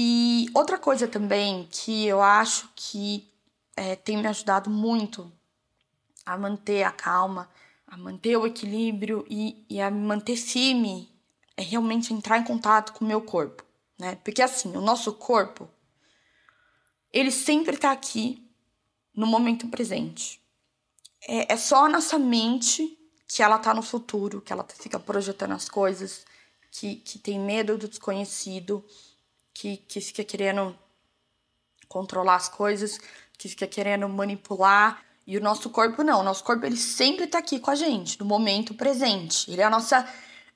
E 0.02 0.46
outra 0.54 0.78
coisa 0.78 1.10
também 1.10 1.68
que 1.70 2.06
eu 2.06 2.22
acho 2.22 2.70
que 2.74 3.30
é, 3.76 3.98
tem 3.98 4.16
me 4.16 4.28
ajudado 4.28 4.70
muito 4.70 5.30
a 6.26 6.38
manter 6.38 6.84
a 6.84 6.92
calma, 6.92 7.50
a 7.86 7.98
manter 7.98 8.38
o 8.38 8.48
equilíbrio 8.48 9.26
e, 9.30 9.66
e 9.70 9.82
a 9.82 9.92
me 9.92 10.00
manter 10.00 10.38
firme 10.38 11.14
é 11.58 11.64
realmente 11.64 12.14
entrar 12.14 12.38
em 12.38 12.46
contato 12.46 12.94
com 12.94 13.04
o 13.04 13.08
meu 13.10 13.22
corpo, 13.22 13.62
né? 14.00 14.16
Porque 14.24 14.42
assim, 14.42 14.74
o 14.78 14.80
nosso 14.80 15.12
corpo, 15.12 15.70
ele 17.12 17.30
sempre 17.30 17.76
tá 17.76 17.92
aqui 17.92 18.50
no 19.14 19.28
momento 19.28 19.68
presente. 19.68 20.42
É, 21.28 21.52
é 21.52 21.58
só 21.58 21.88
a 21.88 21.90
nossa 21.90 22.18
mente 22.18 22.98
que 23.28 23.44
ela 23.44 23.60
tá 23.60 23.74
no 23.74 23.82
futuro, 23.82 24.40
que 24.40 24.54
ela 24.54 24.66
fica 24.80 24.98
projetando 24.98 25.52
as 25.52 25.68
coisas, 25.68 26.26
que, 26.72 26.96
que 26.96 27.20
tem 27.20 27.38
medo 27.38 27.78
do 27.78 27.90
desconhecido, 27.90 28.82
que, 29.60 29.76
que 29.76 30.00
fica 30.00 30.24
querendo 30.24 30.74
controlar 31.90 32.36
as 32.36 32.48
coisas, 32.48 32.98
que 33.38 33.50
fica 33.50 33.68
querendo 33.68 34.08
manipular. 34.08 35.04
E 35.28 35.38
o 35.38 35.42
nosso 35.42 35.70
corpo 35.70 36.02
não, 36.02 36.22
o 36.22 36.24
nosso 36.24 36.46
corpo 36.46 36.66
ele 36.66 36.78
sempre 36.78 37.28
tá 37.28 37.40
aqui 37.40 37.60
com 37.60 37.70
a 37.70 37.76
gente, 37.76 38.18
no 38.18 38.26
momento 38.26 38.74
presente. 38.74 39.52
Ele 39.52 39.62
é 39.62 39.66
a 39.66 39.70
nossa 39.70 40.08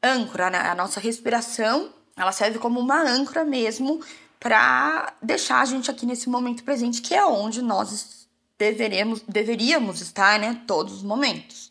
âncora, 0.01 0.49
né? 0.49 0.57
A 0.59 0.73
nossa 0.73 1.01
respiração, 1.01 1.93
ela 2.15 2.31
serve 2.31 2.59
como 2.59 2.79
uma 2.79 3.01
âncora 3.01 3.43
mesmo 3.43 4.01
para 4.39 5.13
deixar 5.21 5.59
a 5.59 5.65
gente 5.65 5.91
aqui 5.91 6.05
nesse 6.05 6.29
momento 6.29 6.63
presente, 6.63 7.01
que 7.01 7.13
é 7.13 7.25
onde 7.25 7.61
nós 7.61 8.25
deveremos, 8.57 9.21
deveríamos 9.27 9.99
estar, 9.99 10.39
né? 10.39 10.63
Todos 10.65 10.93
os 10.93 11.03
momentos. 11.03 11.69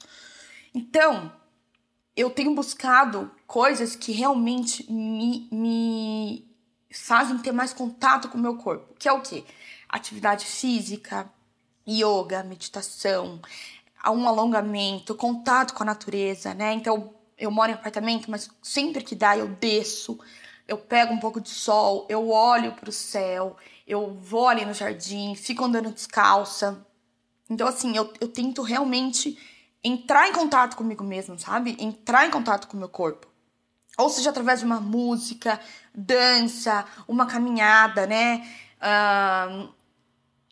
Então, 0.75 1.33
eu 2.14 2.29
tenho 2.29 2.55
buscado 2.55 3.31
coisas 3.47 3.97
que 3.97 4.12
realmente 4.12 4.90
me, 4.92 5.49
me 5.51 6.52
fazem 6.92 7.38
ter 7.38 7.52
mais 7.52 7.72
contato 7.72 8.28
com 8.28 8.38
o 8.38 8.40
meu 8.40 8.57
corpo, 8.57 8.94
que 8.98 9.09
é 9.09 9.12
o 9.12 9.20
quê? 9.20 9.44
Atividade 9.88 10.46
física, 10.46 11.31
yoga, 11.88 12.42
meditação, 12.42 13.40
um 14.11 14.26
alongamento, 14.28 15.14
contato 15.14 15.74
com 15.74 15.83
a 15.83 15.87
natureza, 15.87 16.55
né? 16.55 16.72
Então, 16.72 17.14
eu 17.38 17.50
moro 17.50 17.70
em 17.70 17.74
apartamento, 17.74 18.31
mas 18.31 18.50
sempre 18.62 19.02
que 19.02 19.14
dá 19.14 19.37
eu 19.37 19.48
desço, 19.48 20.18
eu 20.66 20.78
pego 20.78 21.12
um 21.12 21.18
pouco 21.18 21.40
de 21.40 21.50
sol, 21.50 22.07
eu 22.09 22.31
olho 22.31 22.72
para 22.72 22.88
o 22.88 22.92
céu, 22.92 23.57
eu 23.87 24.14
vou 24.14 24.48
ali 24.48 24.64
no 24.64 24.74
jardim, 24.74 25.35
fico 25.35 25.64
andando 25.64 25.92
descalça. 25.92 26.87
Então, 27.48 27.66
assim, 27.66 27.96
eu, 27.96 28.12
eu 28.20 28.28
tento 28.28 28.62
realmente 28.62 29.38
entrar 29.85 30.28
em 30.28 30.33
contato 30.33 30.76
comigo 30.76 31.02
mesmo, 31.02 31.38
sabe? 31.38 31.76
Entrar 31.78 32.26
em 32.26 32.31
contato 32.31 32.68
com 32.68 32.76
o 32.76 32.81
meu 32.81 32.88
corpo. 32.88 33.32
Ou 33.98 34.09
seja, 34.09 34.31
através 34.31 34.61
de 34.61 34.64
uma 34.64 34.81
música, 34.81 35.61
dança, 35.94 36.85
uma 37.07 37.26
caminhada, 37.26 38.07
né? 38.07 38.46
Uh, 38.78 39.72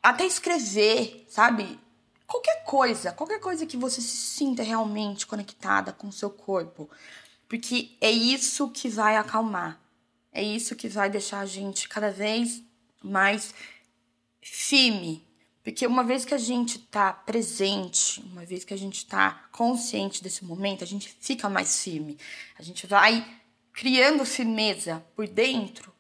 até 0.03 0.25
escrever, 0.27 1.27
sabe? 1.29 1.79
qualquer 2.31 2.63
coisa, 2.63 3.11
qualquer 3.11 3.41
coisa 3.41 3.67
que 3.67 3.77
você 3.77 4.01
se 4.01 4.17
sinta 4.17 4.63
realmente 4.63 5.27
conectada 5.27 5.93
com 5.93 6.07
o 6.07 6.13
seu 6.13 6.31
corpo. 6.31 6.89
Porque 7.49 7.97
é 8.01 8.11
isso 8.11 8.71
que 8.71 8.89
vai 8.89 9.17
acalmar. 9.17 9.81
É 10.33 10.41
isso 10.41 10.77
que 10.77 10.89
vai 10.89 11.11
deixar 11.11 11.41
a 11.41 11.47
gente 11.47 11.89
cada 11.89 12.13
vez 12.13 12.63
mais 13.03 13.53
firme. 14.41 15.27
Porque 15.63 15.87
uma 15.87 16.03
vez 16.03 16.25
que 16.25 16.35
a 16.35 16.39
gente 16.39 16.79
tá 16.79 17.13
presente, 17.13 18.21
uma 18.33 18.45
vez 18.45 18.65
que 18.65 18.73
a 18.73 18.79
gente 18.79 19.05
tá 19.07 19.49
consciente 19.53 20.23
desse 20.23 20.45
momento, 20.45 20.83
a 20.83 20.87
gente 20.87 21.15
fica 21.21 21.49
mais 21.49 21.83
firme. 21.83 22.17
A 22.59 22.63
gente 22.63 22.87
vai 22.87 23.27
criando 23.73 24.25
firmeza 24.25 25.05
por 25.15 25.29
dentro 25.29 25.93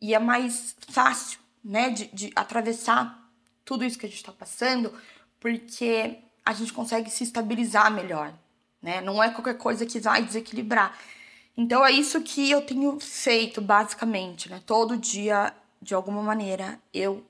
e 0.00 0.14
é 0.14 0.18
mais 0.18 0.76
fácil, 0.88 1.40
né, 1.64 1.90
de, 1.90 2.06
de 2.12 2.32
atravessar 2.34 3.30
tudo 3.64 3.84
isso 3.84 3.98
que 3.98 4.06
a 4.06 4.08
gente 4.08 4.18
está 4.18 4.32
passando 4.32 4.92
porque 5.38 6.18
a 6.44 6.52
gente 6.52 6.72
consegue 6.72 7.10
se 7.10 7.24
estabilizar 7.24 7.90
melhor, 7.90 8.32
né? 8.80 9.00
Não 9.00 9.22
é 9.22 9.30
qualquer 9.30 9.58
coisa 9.58 9.84
que 9.84 9.98
vai 9.98 10.22
desequilibrar. 10.22 10.96
Então 11.56 11.84
é 11.84 11.90
isso 11.90 12.20
que 12.22 12.50
eu 12.50 12.62
tenho 12.62 12.98
feito 13.00 13.60
basicamente, 13.60 14.48
né? 14.48 14.62
Todo 14.64 14.96
dia, 14.96 15.52
de 15.80 15.94
alguma 15.94 16.22
maneira, 16.22 16.80
eu 16.92 17.24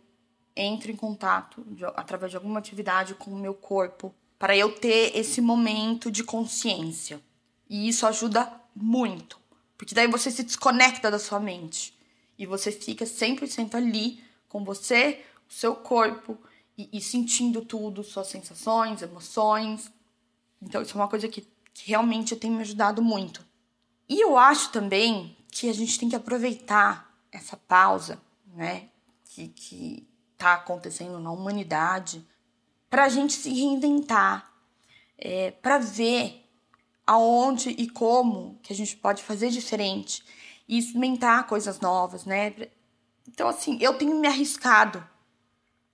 entro 0.56 0.90
em 0.90 0.96
contato 0.96 1.64
de, 1.68 1.84
através 1.84 2.30
de 2.30 2.36
alguma 2.36 2.58
atividade 2.58 3.14
com 3.14 3.30
o 3.30 3.38
meu 3.38 3.54
corpo 3.54 4.14
para 4.38 4.56
eu 4.56 4.74
ter 4.74 5.16
esse 5.16 5.40
momento 5.40 6.10
de 6.10 6.24
consciência. 6.24 7.20
E 7.68 7.88
isso 7.88 8.06
ajuda 8.06 8.52
muito, 8.74 9.38
porque 9.78 9.94
daí 9.94 10.06
você 10.06 10.30
se 10.30 10.42
desconecta 10.42 11.10
da 11.10 11.18
sua 11.18 11.38
mente 11.38 11.96
e 12.38 12.44
você 12.46 12.72
fica 12.72 13.04
100% 13.04 13.74
ali 13.74 14.22
com 14.48 14.64
você, 14.64 15.24
o 15.48 15.52
seu 15.52 15.74
corpo 15.74 16.36
e, 16.76 16.88
e, 16.92 17.00
sentindo 17.00 17.64
tudo, 17.64 18.02
suas 18.02 18.26
sensações, 18.26 19.02
emoções. 19.02 19.90
Então, 20.60 20.82
isso 20.82 20.92
é 20.92 21.00
uma 21.00 21.08
coisa 21.08 21.28
que, 21.28 21.46
que 21.72 21.88
realmente 21.88 22.34
tem 22.34 22.50
me 22.50 22.62
ajudado 22.62 23.00
muito. 23.00 23.46
E 24.08 24.20
eu 24.20 24.36
acho 24.36 24.72
também 24.72 25.36
que 25.50 25.68
a 25.68 25.72
gente 25.72 25.98
tem 25.98 26.08
que 26.08 26.16
aproveitar 26.16 27.14
essa 27.30 27.56
pausa, 27.56 28.20
né, 28.54 28.88
que, 29.24 29.48
que 29.48 30.06
tá 30.42 30.54
acontecendo 30.54 31.18
na 31.18 31.30
humanidade, 31.30 32.26
para 32.90 33.04
a 33.04 33.08
gente 33.08 33.32
se 33.32 33.50
reinventar, 33.50 34.52
é, 35.16 35.50
para 35.50 35.78
ver 35.78 36.44
aonde 37.06 37.70
e 37.70 37.88
como 37.88 38.58
que 38.62 38.72
a 38.72 38.76
gente 38.76 38.96
pode 38.96 39.22
fazer 39.22 39.50
diferente 39.50 40.22
e 40.68 40.78
experimentar 40.78 41.46
coisas 41.46 41.80
novas, 41.80 42.24
né? 42.24 42.54
Então, 43.28 43.48
assim, 43.48 43.78
eu 43.80 43.94
tenho 43.94 44.18
me 44.18 44.26
arriscado 44.26 45.06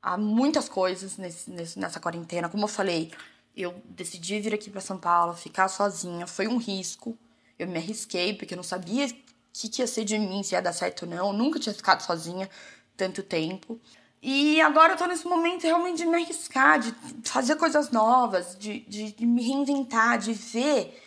a 0.02 0.16
muitas 0.16 0.68
coisas 0.68 1.16
nesse, 1.16 1.78
nessa 1.78 2.00
quarentena. 2.00 2.48
Como 2.48 2.64
eu 2.64 2.68
falei, 2.68 3.12
eu 3.56 3.82
decidi 3.84 4.40
vir 4.40 4.54
aqui 4.54 4.70
para 4.70 4.80
São 4.80 4.98
Paulo, 4.98 5.34
ficar 5.34 5.68
sozinha, 5.68 6.26
foi 6.26 6.46
um 6.46 6.56
risco. 6.56 7.18
Eu 7.58 7.66
me 7.66 7.76
arrisquei 7.76 8.34
porque 8.34 8.54
eu 8.54 8.56
não 8.56 8.62
sabia 8.62 9.06
o 9.06 9.14
que, 9.52 9.68
que 9.68 9.82
ia 9.82 9.86
ser 9.86 10.04
de 10.04 10.18
mim, 10.18 10.42
se 10.42 10.54
ia 10.54 10.62
dar 10.62 10.72
certo 10.72 11.02
ou 11.02 11.08
não. 11.08 11.28
Eu 11.28 11.32
nunca 11.32 11.58
tinha 11.58 11.74
ficado 11.74 12.00
sozinha 12.00 12.48
tanto 12.96 13.22
tempo. 13.22 13.80
E 14.20 14.60
agora 14.60 14.94
eu 14.94 14.96
tô 14.96 15.06
nesse 15.06 15.26
momento 15.26 15.62
realmente 15.62 15.98
de 15.98 16.06
me 16.06 16.16
arriscar, 16.16 16.80
de 16.80 16.92
fazer 17.22 17.56
coisas 17.56 17.90
novas, 17.90 18.56
de, 18.58 18.80
de, 18.80 19.12
de 19.12 19.26
me 19.26 19.42
reinventar, 19.42 20.18
de 20.18 20.32
ver 20.32 21.02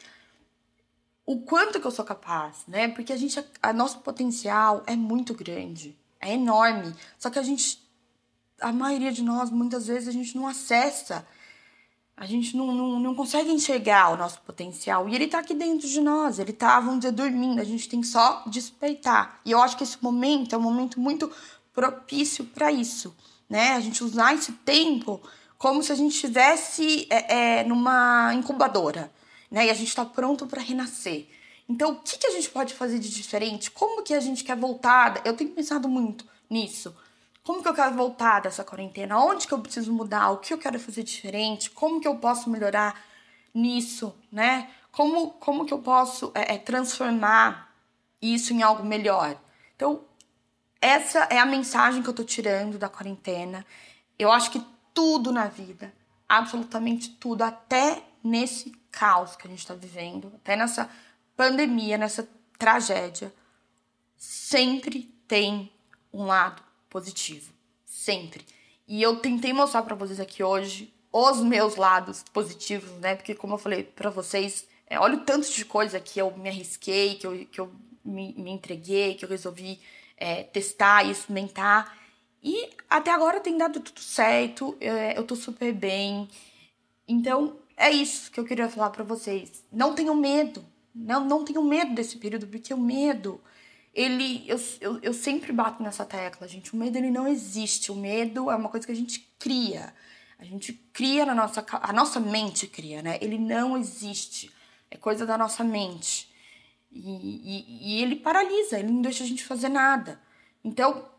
o 1.25 1.41
quanto 1.41 1.79
que 1.79 1.85
eu 1.85 1.91
sou 1.91 2.05
capaz, 2.05 2.63
né? 2.67 2.87
Porque 2.87 3.11
a 3.11 3.17
gente, 3.17 3.43
a 3.61 3.73
nosso 3.73 3.99
potencial 3.99 4.83
é 4.87 4.95
muito 4.95 5.33
grande, 5.33 5.97
é 6.19 6.33
enorme. 6.33 6.93
Só 7.17 7.29
que 7.29 7.37
a 7.37 7.43
gente, 7.43 7.81
a 8.59 8.71
maioria 8.71 9.11
de 9.11 9.23
nós, 9.23 9.49
muitas 9.49 9.87
vezes 9.87 10.07
a 10.07 10.11
gente 10.11 10.35
não 10.35 10.47
acessa, 10.47 11.27
a 12.15 12.25
gente 12.25 12.55
não, 12.55 12.71
não, 12.71 12.99
não 12.99 13.15
consegue 13.15 13.51
enxergar 13.51 14.09
o 14.09 14.17
nosso 14.17 14.39
potencial. 14.41 15.09
E 15.09 15.15
ele 15.15 15.27
tá 15.27 15.39
aqui 15.39 15.53
dentro 15.53 15.87
de 15.87 15.99
nós, 15.99 16.39
ele 16.39 16.53
tá, 16.53 16.79
vamos 16.79 16.99
dizer, 16.99 17.11
dormindo. 17.11 17.59
A 17.59 17.63
gente 17.63 17.89
tem 17.89 18.03
só 18.03 18.43
despertar. 18.47 19.41
E 19.43 19.51
eu 19.51 19.61
acho 19.61 19.75
que 19.75 19.83
esse 19.83 20.01
momento 20.01 20.53
é 20.53 20.57
um 20.57 20.61
momento 20.61 20.99
muito 20.99 21.31
propício 21.73 22.45
para 22.45 22.71
isso, 22.71 23.15
né? 23.49 23.73
A 23.73 23.79
gente 23.79 24.03
usar 24.03 24.33
esse 24.33 24.51
tempo 24.51 25.21
como 25.57 25.83
se 25.83 25.91
a 25.91 25.95
gente 25.95 26.13
estivesse 26.13 27.07
é, 27.09 27.59
é, 27.59 27.63
numa 27.63 28.33
incubadora 28.33 29.11
né? 29.51 29.67
E 29.67 29.69
a 29.69 29.73
gente 29.73 29.89
está 29.89 30.05
pronto 30.05 30.47
para 30.47 30.61
renascer. 30.61 31.27
Então, 31.67 31.91
o 31.91 31.95
que, 31.97 32.17
que 32.17 32.27
a 32.27 32.31
gente 32.31 32.49
pode 32.49 32.73
fazer 32.73 32.97
de 32.97 33.09
diferente? 33.09 33.69
Como 33.69 34.01
que 34.01 34.13
a 34.13 34.19
gente 34.19 34.43
quer 34.43 34.55
voltar? 34.55 35.21
Eu 35.25 35.35
tenho 35.35 35.51
pensado 35.51 35.89
muito 35.89 36.25
nisso. 36.49 36.95
Como 37.43 37.61
que 37.61 37.67
eu 37.67 37.73
quero 37.73 37.95
voltar 37.95 38.41
dessa 38.41 38.63
quarentena? 38.63 39.19
Onde 39.19 39.45
que 39.45 39.53
eu 39.53 39.59
preciso 39.59 39.91
mudar? 39.91 40.29
O 40.31 40.37
que 40.37 40.53
eu 40.53 40.57
quero 40.57 40.79
fazer 40.79 41.03
diferente? 41.03 41.69
Como 41.69 41.99
que 41.99 42.07
eu 42.07 42.15
posso 42.15 42.49
melhorar 42.49 43.03
nisso, 43.53 44.15
né? 44.31 44.69
Como, 44.91 45.31
como 45.31 45.65
que 45.65 45.73
eu 45.73 45.79
posso 45.79 46.31
é, 46.33 46.55
é, 46.55 46.57
transformar 46.57 47.73
isso 48.21 48.53
em 48.53 48.61
algo 48.61 48.85
melhor? 48.85 49.37
Então, 49.75 50.01
essa 50.81 51.27
é 51.29 51.37
a 51.37 51.45
mensagem 51.45 52.01
que 52.01 52.09
eu 52.09 52.13
tô 52.13 52.23
tirando 52.23 52.79
da 52.79 52.89
quarentena. 52.89 53.63
Eu 54.17 54.31
acho 54.31 54.49
que 54.49 54.65
tudo 54.93 55.31
na 55.31 55.45
vida, 55.45 55.93
absolutamente 56.27 57.11
tudo, 57.11 57.43
até 57.43 58.03
nesse 58.23 58.71
caos 58.91 59.35
que 59.35 59.47
a 59.47 59.49
gente 59.49 59.59
está 59.59 59.75
vivendo, 59.75 60.31
até 60.35 60.55
nessa 60.55 60.89
pandemia, 61.37 61.97
nessa 61.97 62.27
tragédia, 62.57 63.33
sempre 64.17 65.03
tem 65.27 65.71
um 66.11 66.25
lado 66.25 66.61
positivo. 66.89 67.53
Sempre. 67.85 68.45
E 68.87 69.01
eu 69.01 69.17
tentei 69.17 69.53
mostrar 69.53 69.83
para 69.83 69.95
vocês 69.95 70.19
aqui 70.19 70.43
hoje 70.43 70.93
os 71.11 71.41
meus 71.41 71.75
lados 71.75 72.23
positivos, 72.33 72.89
né? 72.99 73.15
Porque, 73.15 73.35
como 73.35 73.53
eu 73.53 73.57
falei 73.57 73.83
para 73.83 74.09
vocês, 74.09 74.67
é, 74.87 74.99
olha 74.99 75.15
o 75.15 75.21
tanto 75.21 75.51
de 75.51 75.63
coisa 75.63 75.99
que 75.99 76.19
eu 76.19 76.35
me 76.35 76.49
arrisquei, 76.49 77.15
que 77.15 77.27
eu, 77.27 77.45
que 77.45 77.61
eu 77.61 77.71
me, 78.03 78.33
me 78.33 78.51
entreguei, 78.51 79.13
que 79.13 79.23
eu 79.23 79.29
resolvi 79.29 79.79
é, 80.21 80.43
testar 80.43 81.03
e 81.03 81.11
experimentar. 81.11 81.97
E 82.43 82.69
até 82.89 83.11
agora 83.11 83.39
tem 83.39 83.57
dado 83.57 83.79
tudo 83.79 83.99
certo, 83.99 84.77
é, 84.79 85.17
eu 85.17 85.23
tô 85.25 85.35
super 85.35 85.73
bem. 85.73 86.29
Então, 87.07 87.57
é 87.75 87.89
isso 87.89 88.31
que 88.31 88.39
eu 88.39 88.45
queria 88.45 88.69
falar 88.69 88.91
para 88.91 89.03
vocês. 89.03 89.63
Não 89.71 89.95
tenham 89.95 90.15
medo. 90.15 90.63
Não, 90.93 91.25
não 91.25 91.43
tenham 91.43 91.63
medo 91.63 91.95
desse 91.95 92.17
período, 92.17 92.45
porque 92.47 92.73
o 92.73 92.77
medo, 92.77 93.41
ele. 93.93 94.43
Eu, 94.47 94.59
eu, 94.79 94.99
eu 95.01 95.13
sempre 95.13 95.51
bato 95.51 95.81
nessa 95.81 96.05
tecla, 96.05 96.47
gente. 96.47 96.73
O 96.73 96.77
medo, 96.77 96.97
ele 96.97 97.09
não 97.09 97.27
existe. 97.27 97.91
O 97.91 97.95
medo 97.95 98.51
é 98.51 98.55
uma 98.55 98.69
coisa 98.69 98.85
que 98.85 98.91
a 98.91 98.95
gente 98.95 99.19
cria. 99.39 99.93
A 100.37 100.43
gente 100.43 100.73
cria 100.93 101.25
na 101.25 101.33
nossa. 101.33 101.65
A 101.71 101.93
nossa 101.93 102.19
mente 102.19 102.67
cria, 102.67 103.01
né? 103.01 103.17
Ele 103.21 103.37
não 103.37 103.77
existe. 103.77 104.51
É 104.89 104.97
coisa 104.97 105.25
da 105.25 105.37
nossa 105.37 105.63
mente. 105.63 106.30
E, 106.91 106.99
e, 106.99 107.93
e 107.95 108.01
ele 108.01 108.17
paralisa, 108.17 108.77
ele 108.77 108.91
não 108.91 109.01
deixa 109.01 109.23
a 109.23 109.27
gente 109.27 109.43
fazer 109.43 109.69
nada. 109.69 110.21
Então, 110.63 111.09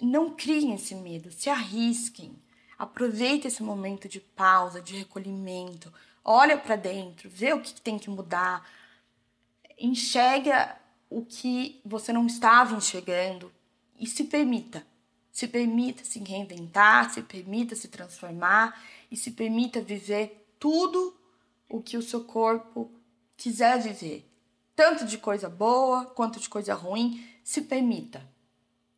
não 0.00 0.34
criem 0.34 0.74
esse 0.74 0.94
medo, 0.94 1.32
se 1.32 1.48
arrisquem. 1.48 2.36
Aproveita 2.78 3.48
esse 3.48 3.62
momento 3.62 4.08
de 4.08 4.20
pausa, 4.20 4.80
de 4.80 4.96
recolhimento. 4.96 5.92
Olha 6.24 6.58
para 6.58 6.76
dentro, 6.76 7.30
vê 7.30 7.52
o 7.52 7.60
que 7.60 7.80
tem 7.80 7.98
que 7.98 8.10
mudar. 8.10 8.68
Enxerga 9.78 10.76
o 11.08 11.24
que 11.24 11.80
você 11.84 12.12
não 12.12 12.26
estava 12.26 12.76
enxergando 12.76 13.52
e 13.98 14.06
se 14.06 14.24
permita. 14.24 14.84
Se 15.30 15.48
permita 15.48 16.04
se 16.04 16.18
reinventar, 16.18 17.10
se 17.10 17.22
permita 17.22 17.74
se 17.74 17.88
transformar 17.88 18.80
e 19.10 19.16
se 19.16 19.30
permita 19.32 19.80
viver 19.80 20.46
tudo 20.58 21.16
o 21.68 21.80
que 21.80 21.96
o 21.96 22.02
seu 22.02 22.24
corpo 22.24 22.90
quiser 23.36 23.80
viver. 23.80 24.28
Tanto 24.76 25.04
de 25.04 25.18
coisa 25.18 25.48
boa 25.48 26.06
quanto 26.06 26.40
de 26.40 26.48
coisa 26.48 26.74
ruim, 26.74 27.24
se 27.42 27.62
permita. 27.62 28.22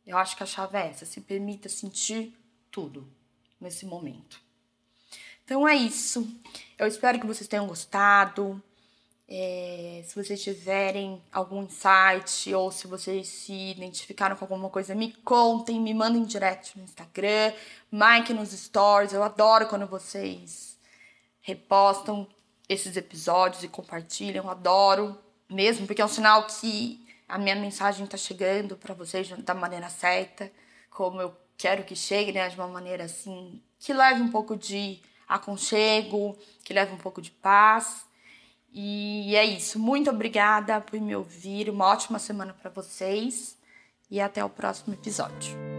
Eu 0.05 0.17
acho 0.17 0.35
que 0.35 0.43
a 0.43 0.45
chave 0.45 0.77
é 0.77 0.87
essa, 0.87 1.05
se 1.05 1.21
permita 1.21 1.67
sentir 1.69 2.33
tudo 2.71 3.07
nesse 3.59 3.85
momento. 3.85 4.39
Então 5.43 5.67
é 5.67 5.75
isso. 5.75 6.27
Eu 6.77 6.87
espero 6.87 7.19
que 7.19 7.27
vocês 7.27 7.47
tenham 7.47 7.67
gostado. 7.67 8.61
É, 9.29 10.03
se 10.05 10.15
vocês 10.15 10.41
tiverem 10.41 11.21
algum 11.33 11.63
insight 11.63 12.53
ou 12.53 12.71
se 12.71 12.87
vocês 12.87 13.27
se 13.27 13.71
identificaram 13.71 14.37
com 14.37 14.45
alguma 14.45 14.69
coisa, 14.69 14.95
me 14.95 15.11
contem, 15.11 15.79
me 15.81 15.93
mandem 15.93 16.23
direct 16.23 16.77
no 16.77 16.85
Instagram, 16.85 17.53
Mike 17.91 18.33
nos 18.33 18.51
stories. 18.51 19.11
Eu 19.11 19.23
adoro 19.23 19.67
quando 19.67 19.85
vocês 19.85 20.77
repostam 21.41 22.25
esses 22.69 22.95
episódios 22.95 23.63
e 23.63 23.67
compartilham. 23.67 24.49
Adoro 24.49 25.17
mesmo, 25.49 25.85
porque 25.87 26.01
é 26.01 26.05
um 26.05 26.09
sinal 26.09 26.45
que 26.47 27.05
a 27.27 27.37
minha 27.37 27.55
mensagem 27.55 28.05
está 28.05 28.17
chegando 28.17 28.75
para 28.75 28.93
vocês 28.93 29.29
da 29.29 29.53
maneira 29.53 29.89
certa, 29.89 30.51
como 30.89 31.21
eu 31.21 31.35
quero 31.57 31.83
que 31.83 31.95
chegue, 31.95 32.31
né, 32.31 32.47
de 32.47 32.55
uma 32.55 32.67
maneira 32.67 33.05
assim, 33.05 33.61
que 33.79 33.93
leve 33.93 34.21
um 34.21 34.29
pouco 34.29 34.55
de 34.55 34.99
aconchego, 35.27 36.37
que 36.63 36.73
leve 36.73 36.93
um 36.93 36.97
pouco 36.97 37.21
de 37.21 37.31
paz. 37.31 38.05
E 38.71 39.35
é 39.35 39.43
isso. 39.43 39.79
Muito 39.79 40.09
obrigada 40.09 40.79
por 40.79 40.99
me 40.99 41.15
ouvir. 41.15 41.69
Uma 41.69 41.87
ótima 41.87 42.19
semana 42.19 42.53
para 42.53 42.69
vocês 42.69 43.57
e 44.09 44.21
até 44.21 44.43
o 44.43 44.49
próximo 44.49 44.93
episódio. 44.93 45.76